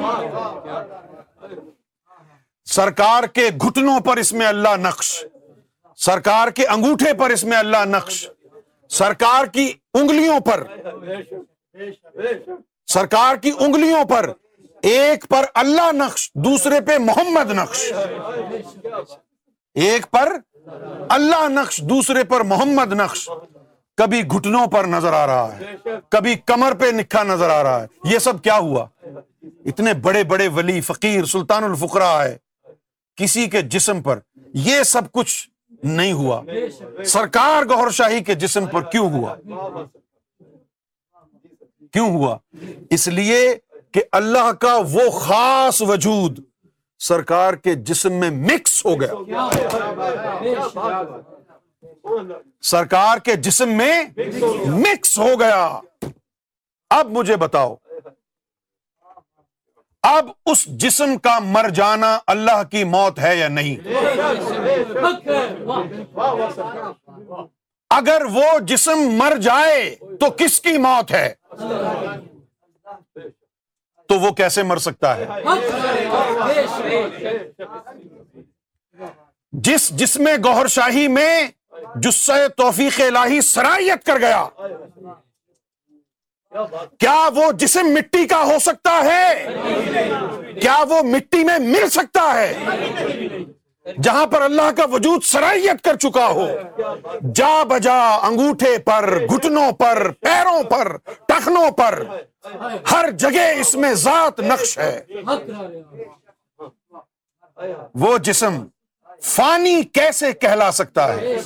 سرکار 2.74 3.24
کے 3.34 3.48
گھٹنوں 3.66 3.98
پر 4.04 4.16
اس 4.18 4.32
میں 4.32 4.46
اللہ 4.46 4.76
نقش 4.80 5.12
سرکار 6.06 6.48
کے 6.54 6.66
انگوٹھے 6.74 7.12
پر 7.18 7.30
اس 7.30 7.44
میں 7.44 7.56
اللہ 7.56 7.84
نقش 7.88 8.26
سرکار 8.98 9.46
کی 9.52 9.72
انگلیوں 9.98 10.38
پر 10.50 10.64
سرکار 12.94 13.36
کی 13.42 13.52
انگلیوں 13.58 14.04
پر 14.08 14.30
ایک 14.92 15.26
پر 15.30 15.44
اللہ 15.62 15.92
نقش 15.96 16.30
دوسرے 16.44 16.80
پہ 16.86 16.96
محمد 17.00 17.50
نقش 17.56 17.80
ایک 19.86 20.10
پر 20.10 20.36
اللہ 21.18 21.48
نقش 21.50 21.80
دوسرے 21.90 22.24
پر 22.30 22.40
محمد 22.54 22.92
نقش 23.02 23.28
کبھی 23.98 24.20
گھٹنوں 24.36 24.66
پر 24.72 24.84
نظر 24.90 25.12
آ 25.12 25.26
رہا 25.26 25.58
ہے 25.58 25.74
کبھی 26.10 26.34
کمر 26.46 26.72
پہ 26.80 26.86
نکھا 26.96 27.22
نظر 27.22 27.50
آ 27.50 27.62
رہا 27.62 27.82
ہے 27.82 28.10
یہ 28.12 28.18
سب 28.26 28.42
کیا 28.44 28.56
ہوا 28.56 28.86
اتنے 29.70 29.92
بڑے 30.02 30.22
بڑے 30.30 30.46
ولی 30.56 30.80
فقیر 30.86 31.24
سلطان 31.32 31.64
الفقرا 31.64 32.12
ہے 32.22 32.36
کسی 33.22 33.48
کے 33.50 33.62
جسم 33.74 34.00
پر 34.02 34.18
یہ 34.68 34.82
سب 34.92 35.10
کچھ 35.12 35.34
نہیں 35.88 36.12
ہوا 36.12 36.40
سرکار 37.12 37.64
گور 37.70 37.90
شاہی 37.98 38.22
کے 38.24 38.34
جسم 38.44 38.66
پر 38.72 38.82
کیوں 38.90 39.08
ہوا 39.10 39.34
کیوں 41.92 42.08
ہوا 42.14 42.36
اس 42.96 43.06
لیے 43.18 43.38
کہ 43.94 44.02
اللہ 44.18 44.50
کا 44.60 44.76
وہ 44.92 45.10
خاص 45.18 45.80
وجود 45.88 46.38
سرکار 47.08 47.54
کے 47.64 47.74
جسم 47.90 48.12
میں 48.20 48.30
مکس 48.48 48.84
ہو 48.86 48.94
گیا 49.00 49.48
سرکار 52.70 53.18
کے 53.24 53.34
جسم 53.46 53.76
میں 53.76 53.98
مکس 54.16 55.18
ہو 55.18 55.28
گیا 55.40 55.62
اب 56.98 57.10
مجھے 57.10 57.36
بتاؤ 57.42 57.74
اب 60.16 60.28
اس 60.50 60.64
جسم 60.82 61.16
کا 61.22 61.38
مر 61.44 61.68
جانا 61.74 62.18
اللہ 62.32 62.62
کی 62.70 62.82
موت 62.84 63.18
ہے 63.18 63.36
یا 63.36 63.48
نہیں 63.48 63.88
اگر 67.98 68.22
وہ 68.32 68.58
جسم 68.66 69.08
مر 69.18 69.36
جائے 69.42 69.84
تو 70.20 70.30
کس 70.38 70.60
کی 70.60 70.76
موت 70.88 71.12
ہے 71.12 71.32
تو 74.08 74.18
وہ 74.20 74.30
کیسے 74.36 74.62
مر 74.62 74.76
سکتا 74.86 75.16
ہے 75.16 75.26
جس 79.66 79.88
جسم 79.98 80.26
گوہر 80.44 80.66
شاہی 80.78 81.06
میں 81.08 81.34
جسے 82.02 82.46
توفیق 82.56 83.00
الہی 83.06 83.40
سرائیت 83.46 84.04
کر 84.06 84.18
گیا 84.20 84.44
کیا 87.00 87.14
وہ 87.34 87.50
جسم 87.58 87.92
مٹی 87.94 88.26
کا 88.28 88.42
ہو 88.44 88.58
سکتا 88.60 88.98
ہے 89.04 89.46
کیا 90.60 90.76
وہ 90.88 91.02
مٹی 91.10 91.44
میں 91.44 91.58
مل 91.58 91.88
سکتا 91.90 92.22
ہے 92.34 93.12
جہاں 94.02 94.26
پر 94.32 94.42
اللہ 94.42 94.70
کا 94.76 94.84
وجود 94.90 95.22
سرائیت 95.24 95.80
کر 95.84 95.96
چکا 96.02 96.26
ہو 96.34 96.46
جا 97.36 97.62
بجا 97.68 97.98
انگوٹھے 98.28 98.76
پر 98.86 99.12
گھٹنوں 99.34 99.70
پر 99.78 100.10
پیروں 100.22 100.62
پر 100.70 100.96
ٹخنوں 101.28 101.70
پر 101.80 102.02
ہر 102.90 103.10
جگہ 103.24 103.48
اس 103.60 103.74
میں 103.84 103.92
ذات 104.04 104.40
نقش 104.50 104.78
ہے 104.78 104.96
وہ 108.04 108.16
جسم 108.28 108.62
فانی 109.30 109.80
کیسے 109.94 110.32
کہلا 110.40 110.70
سکتا 110.72 111.06
ہے 111.14 111.36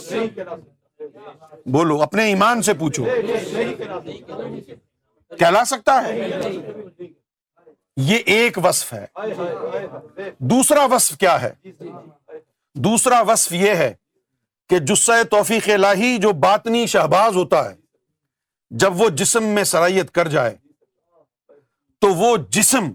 بولو 1.73 2.01
اپنے 2.03 2.25
ایمان 2.27 2.63
سے 2.63 2.75
پوچھو 2.79 3.05
کہلا 5.39 5.65
سکتا 5.67 6.01
ہے 6.07 6.29
یہ 8.11 8.19
ایک 8.37 8.59
وصف 8.65 8.93
ہے 8.93 10.31
دوسرا 10.51 10.85
وصف 10.95 11.17
کیا 11.19 11.41
ہے 11.43 11.51
دوسرا 12.85 13.21
وصف 13.29 13.53
یہ 13.53 13.75
ہے 13.75 13.93
کہ 14.71 14.79
جسے 14.91 15.23
توفیق 15.31 15.69
لاہی 15.79 16.17
جو 16.23 16.33
باطنی 16.43 16.87
شہباز 16.95 17.37
ہوتا 17.37 17.69
ہے 17.71 17.75
جب 18.83 19.01
وہ 19.01 19.09
جسم 19.21 19.45
میں 19.55 19.65
سرائیت 19.73 20.11
کر 20.15 20.29
جائے 20.29 20.55
تو 22.01 22.09
وہ 22.15 22.37
جسم 22.57 22.91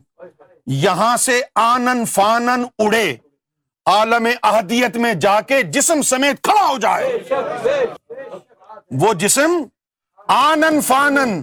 یہاں 0.85 1.15
سے 1.17 1.39
آنن 1.69 2.05
فانن 2.13 2.65
اڑے 2.83 3.11
عالم 3.89 4.27
احدیت 4.43 4.97
میں 4.97 5.13
جا 5.21 5.39
کے 5.47 5.61
جسم 5.73 6.01
سمیت 6.07 6.41
کھڑا 6.43 6.65
ہو 6.67 6.77
جائے 6.81 7.17
وہ 9.01 9.13
جسم 9.19 9.57
آنن 10.33 10.79
فانن 10.87 11.41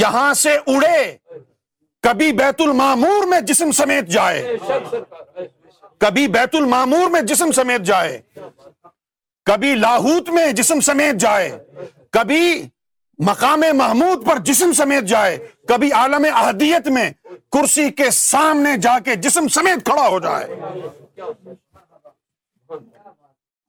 یہاں 0.00 0.32
سے 0.42 0.52
اڑے 0.66 1.14
کبھی 2.02 2.30
بیت 2.32 2.60
المامور 2.60 3.26
میں 3.28 3.40
جسم 3.48 3.70
سمیت 3.78 4.08
جائے 4.12 4.56
کبھی 6.06 6.26
بیت 6.36 6.54
المامور 6.56 7.10
میں 7.10 7.20
جسم 7.22 7.50
سمیت 7.56 7.82
جائے 7.86 8.20
کبھی 9.46 9.74
لاہوت 9.74 10.28
میں 10.30 10.50
جسم 10.52 10.80
سمیت 10.86 11.16
جائے 11.20 11.50
کبھی 12.12 12.62
مقام 13.26 13.62
محمود 13.76 14.26
پر 14.26 14.38
جسم 14.44 14.72
سمیت 14.76 15.04
جائے 15.08 15.36
کبھی 15.68 15.92
عالم 16.02 16.26
احدیت 16.34 16.88
میں 16.96 17.10
کرسی 17.52 17.90
کے 18.00 18.10
سامنے 18.12 18.76
جا 18.82 18.98
کے 19.04 19.16
جسم 19.26 19.48
سمیت 19.58 19.84
کھڑا 19.86 20.06
ہو 20.08 20.18
جائے 20.20 20.46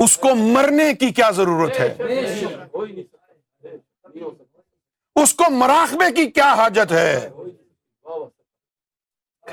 اس 0.04 0.18
کو 0.18 0.34
مرنے 0.36 0.94
کی 1.00 1.12
کیا 1.14 1.30
ضرورت 1.36 1.80
ہے 1.80 1.88
اس 5.22 5.34
کو 5.40 5.50
مراقبے 5.54 6.12
کی 6.16 6.30
کیا 6.38 6.54
حاجت 6.58 6.92
ہے 6.92 7.20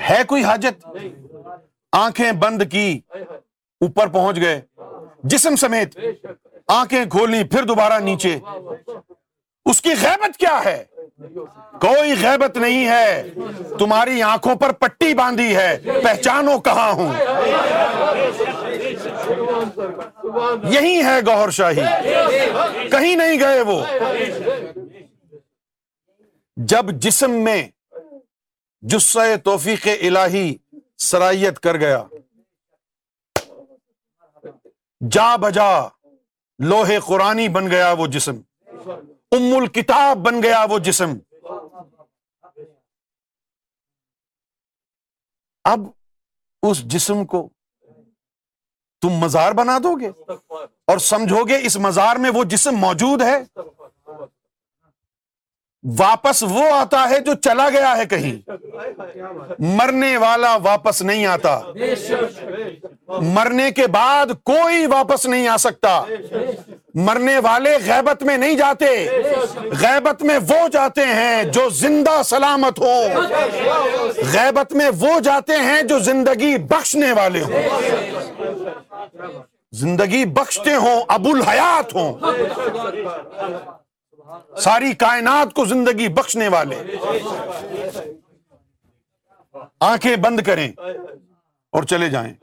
ہے 0.09 0.21
کوئی 0.27 0.43
حاجت 0.43 0.85
آنکھیں 1.97 2.31
بند 2.41 2.61
کی 2.71 2.87
اوپر 3.85 4.07
پہنچ 4.13 4.37
گئے 4.41 4.59
جسم 5.31 5.55
سمیت 5.63 5.97
آنکھیں 6.73 7.03
کھولی 7.11 7.43
پھر 7.51 7.63
دوبارہ 7.71 7.99
نیچے 8.03 8.37
اس 9.71 9.81
کی 9.81 9.89
غیبت 10.01 10.37
کیا 10.39 10.59
ہے 10.65 10.83
کوئی 11.81 12.13
غیبت 12.21 12.57
نہیں 12.57 12.85
ہے 12.87 13.75
تمہاری 13.79 14.21
آنکھوں 14.21 14.55
پر 14.61 14.71
پٹی 14.79 15.13
باندھی 15.17 15.55
ہے 15.55 15.99
پہچانو 16.03 16.57
کہاں 16.67 16.91
ہوں 16.97 17.13
یہی 20.73 21.03
ہے 21.05 21.19
گوھر 21.27 21.49
شاہی 21.57 21.81
کہیں 22.91 23.15
نہیں 23.15 23.39
گئے 23.39 23.61
وہ 23.71 23.81
جب 26.73 26.91
جسم 27.01 27.39
میں 27.43 27.61
جسے 28.91 29.35
توفیق 29.43 29.87
الہی 30.01 30.45
سرائیت 31.09 31.59
کر 31.59 31.77
گیا 31.79 32.03
جا 35.11 35.35
بجا 35.41 35.71
لوہے 36.69 36.97
قرآنی 37.05 37.47
بن 37.53 37.69
گیا 37.71 37.91
وہ 37.97 38.07
جسم 38.15 38.39
ام 39.35 39.53
الکتاب 39.57 40.17
بن 40.25 40.41
گیا 40.43 40.63
وہ 40.69 40.77
جسم 40.85 41.13
اب 45.73 45.85
اس 46.69 46.81
جسم 46.93 47.25
کو 47.33 47.47
تم 49.01 49.13
مزار 49.21 49.51
بنا 49.59 49.77
دو 49.83 49.95
گے 49.99 50.09
اور 50.51 50.97
سمجھو 51.05 51.43
گے 51.47 51.57
اس 51.65 51.77
مزار 51.85 52.15
میں 52.25 52.29
وہ 52.33 52.43
جسم 52.55 52.75
موجود 52.79 53.21
ہے 53.25 53.37
واپس 55.97 56.41
وہ 56.49 56.63
آتا 56.73 57.03
ہے 57.09 57.19
جو 57.25 57.33
چلا 57.43 57.67
گیا 57.73 57.95
ہے 57.97 58.05
کہیں 58.09 58.31
مرنے 59.59 60.15
والا 60.23 60.55
واپس 60.63 61.01
نہیں 61.01 61.25
آتا 61.25 61.57
مرنے 63.35 63.69
کے 63.75 63.87
بعد 63.95 64.31
کوئی 64.45 64.85
واپس 64.91 65.25
نہیں 65.25 65.47
آ 65.47 65.55
سکتا 65.63 66.01
مرنے 67.07 67.37
والے 67.43 67.75
غیبت 67.85 68.23
میں 68.23 68.35
نہیں 68.37 68.55
جاتے 68.57 68.85
غیبت 69.81 70.23
میں 70.23 70.37
وہ 70.49 70.67
جاتے 70.73 71.05
ہیں 71.05 71.43
جو 71.53 71.67
زندہ 71.79 72.21
سلامت 72.25 72.79
ہو 72.81 72.93
غیبت 74.33 74.73
میں 74.79 74.89
وہ 74.99 75.19
جاتے 75.23 75.55
ہیں 75.63 75.81
جو 75.89 75.99
زندگی 76.11 76.57
بخشنے 76.77 77.11
والے 77.21 77.41
ہوں 77.43 78.49
زندگی 79.81 80.23
بخشتے 80.39 80.75
ہوں 80.75 81.01
ابو 81.17 81.35
الحیات 81.35 81.95
ہوں 81.95 82.13
ساری 84.63 84.91
کائنات 84.99 85.53
کو 85.55 85.65
زندگی 85.65 86.07
بخشنے 86.17 86.47
والے 86.53 86.75
آنکھیں 89.89 90.15
بند 90.23 90.39
کریں 90.45 90.71
اور 91.77 91.83
چلے 91.91 92.09
جائیں 92.09 92.33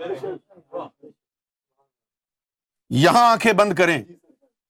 یہاں 3.05 3.28
آنکھیں 3.30 3.53
بند 3.62 3.72
کریں 3.78 3.99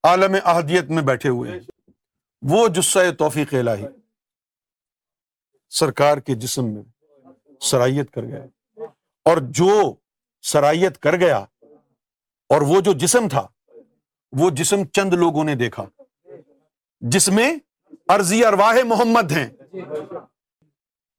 عالم 0.09 0.37
احدیت 0.45 0.91
میں 0.97 1.03
بیٹھے 1.11 1.29
ہوئے 1.29 1.59
وہ 2.51 2.67
جسہ 2.79 3.11
توفیق 3.19 3.55
الہی 3.59 3.87
سرکار 5.79 6.19
کے 6.27 6.35
جسم 6.45 6.69
میں 6.75 6.83
سرائیت 7.71 8.11
کر 8.15 8.25
گیا 8.25 8.45
اور 9.31 9.37
جو 9.61 9.93
سرائیت 10.53 10.99
کر 11.03 11.17
گیا 11.21 11.39
اور 12.55 12.63
وہ 12.69 12.81
جو 12.81 12.93
جسم 13.05 13.29
تھا 13.29 13.47
وہ 14.39 14.51
جسم 14.61 14.85
چند 14.97 15.15
لوگوں 15.15 15.45
نے 15.45 15.55
دیکھا 15.65 15.85
جس 17.13 17.29
میں 17.35 17.53
ارضی 18.15 18.45
ارواہ 18.45 18.83
محمد 18.87 19.33
ہیں 19.33 19.49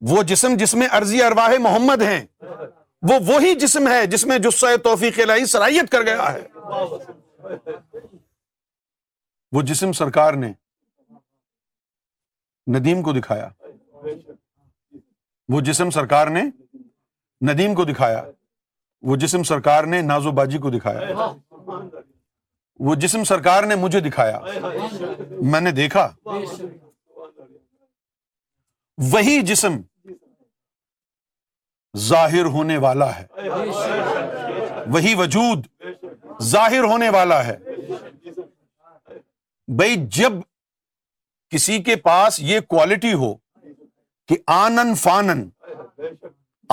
وہ 0.10 0.22
جسم 0.28 0.56
جس 0.60 0.74
میں 0.76 0.88
ارضی 0.98 1.22
ارواہ 1.24 1.58
محمد 1.62 2.02
ہیں 2.02 2.26
وہ 3.10 3.18
وہی 3.28 3.54
جسم 3.60 3.88
ہے 3.92 4.06
جس 4.12 4.26
میں 4.26 4.38
جسہ 4.44 4.76
توفیق 4.84 5.20
الہی 5.24 5.46
سرائیت 5.46 5.90
کر 5.92 6.02
گیا 6.06 6.32
ہے 6.34 6.48
وہ 9.54 9.62
جسم 9.66 9.92
سرکار 10.02 10.34
نے 10.42 10.52
ندیم 12.78 13.02
کو 13.04 13.14
دکھایا 13.14 13.48
وہ 15.52 15.62
جسم 15.66 15.90
سرکار 15.90 16.28
نے 16.38 16.42
ندیم 17.52 17.76
کو 17.76 17.84
دکھایا 17.86 18.22
وہ 19.08 19.16
جسم 19.16 19.44
سرکار 19.52 19.84
نے 19.94 20.02
نازو 20.02 20.32
باجی 20.40 20.58
کو 20.64 20.70
دکھایا 20.70 21.32
وہ 22.88 22.94
جسم 22.96 23.24
سرکار 23.30 23.64
نے 23.68 23.76
مجھے 23.76 24.00
دکھایا 24.00 24.40
میں 25.54 25.60
نے 25.62 25.72
دیکھا 25.80 26.10
وہی 29.12 29.40
جسم 29.46 29.76
ظاہر 32.10 32.46
ہونے 32.54 32.78
والا 32.86 33.10
ہے 33.18 33.26
وہی 34.94 35.14
وجود 35.18 35.66
ظاہر 36.52 36.84
ہونے 36.92 37.10
والا 37.16 37.46
ہے 37.48 37.58
بھائی 39.78 39.96
جب 40.18 40.34
کسی 41.54 41.82
کے 41.84 41.96
پاس 42.10 42.40
یہ 42.40 42.60
کوالٹی 42.70 43.14
ہو 43.24 43.34
کہ 44.28 44.36
آنن 44.58 44.94
فانن 45.04 45.48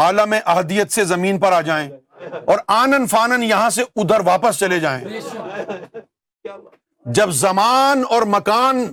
عالم 0.05 0.35
احدیت 0.45 0.93
سے 0.93 1.05
زمین 1.05 1.39
پر 1.41 1.53
آ 1.53 1.61
جائیں 1.69 1.89
اور 2.51 2.59
آنن 2.73 3.07
فانن 3.11 3.43
یہاں 3.45 3.71
سے 3.71 3.83
ادھر 4.01 4.21
واپس 4.27 4.59
چلے 4.59 4.79
جائیں 4.81 5.05
جب 7.17 7.31
زمان 7.41 8.03
اور 8.11 8.23
مکان 8.37 8.85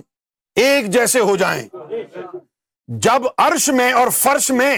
ایک 0.64 0.86
جیسے 0.92 1.20
ہو 1.30 1.36
جائیں 1.36 1.66
جب 3.06 3.22
عرش 3.46 3.68
میں 3.78 3.92
اور 4.00 4.08
فرش 4.18 4.50
میں 4.60 4.74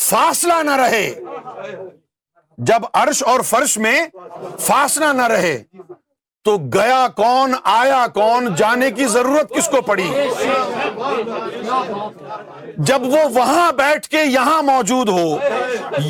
فاصلہ 0.00 0.62
نہ 0.66 0.76
رہے 0.82 1.08
جب 2.70 2.82
عرش 3.00 3.22
اور 3.32 3.40
فرش 3.48 3.76
میں 3.78 3.96
فاصلہ 4.66 5.12
نہ 5.16 5.26
رہے 5.32 5.56
تو 6.48 6.56
گیا 6.74 7.06
کون 7.16 7.54
آیا 7.80 8.04
کون 8.14 8.48
جانے 8.56 8.90
کی 8.98 9.04
ضرورت 9.14 9.50
کس 9.54 9.66
کو 9.70 9.80
پڑی 9.86 10.04
جب 12.90 13.02
وہ 13.12 13.18
وہاں 13.34 13.70
بیٹھ 13.80 14.08
کے 14.10 14.22
یہاں 14.24 14.62
موجود 14.68 15.08
ہو 15.16 15.26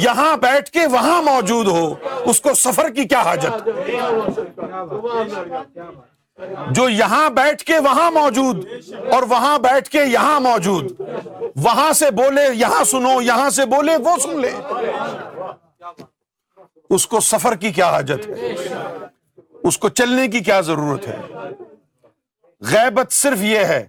یہاں 0.03 0.37
بیٹھ 0.45 0.71
کے 0.77 0.85
وہاں 0.93 1.21
موجود 1.31 1.69
ہو 1.77 1.83
اس 2.31 2.41
کو 2.47 2.55
سفر 2.63 2.91
کی 2.99 3.05
کیا 3.15 3.23
حاجت 3.31 3.69
جو 6.77 6.89
یہاں 6.89 7.29
بیٹھ 7.41 7.65
کے 7.73 7.79
وہاں 7.89 8.11
موجود 8.21 8.65
اور 9.15 9.23
وہاں 9.35 9.59
بیٹھ 9.69 9.89
کے 9.97 10.05
یہاں 10.11 10.39
موجود 10.49 10.91
وہاں 11.65 11.93
سے 12.05 12.11
بولے 12.23 12.49
یہاں 12.65 12.83
سنو 12.95 13.21
یہاں 13.33 13.51
سے 13.59 13.67
بولے 13.77 13.97
وہ 14.07 14.17
سن 14.29 14.41
لے 14.47 14.53
اس 16.95 17.07
کو 17.07 17.21
سفر 17.35 17.55
کی 17.65 17.73
کیا 17.81 17.91
حاجت 17.99 18.27
ہے 18.29 18.55
اس 19.69 19.79
کو 19.79 19.89
چلنے 20.01 20.27
کی 20.33 20.41
کیا 20.45 20.61
ضرورت 20.67 21.07
ہے 21.09 21.17
غیبت 22.71 23.13
صرف 23.13 23.41
یہ 23.49 23.65
ہے 23.71 23.83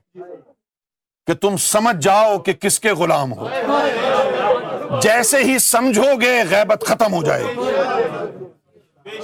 کہ 1.28 1.34
تم 1.42 1.56
سمجھ 1.66 1.96
جاؤ 2.06 2.38
کہ 2.48 2.54
کس 2.64 2.80
کے 2.86 2.92
غلام 3.02 3.32
ہو 3.40 3.48
جیسے 5.04 5.44
ہی 5.44 5.58
سمجھو 5.68 6.08
گے 6.22 6.34
غیبت 6.50 6.84
ختم 6.88 7.14
ہو 7.14 7.22
جائے 7.24 7.56
گی 7.56 9.16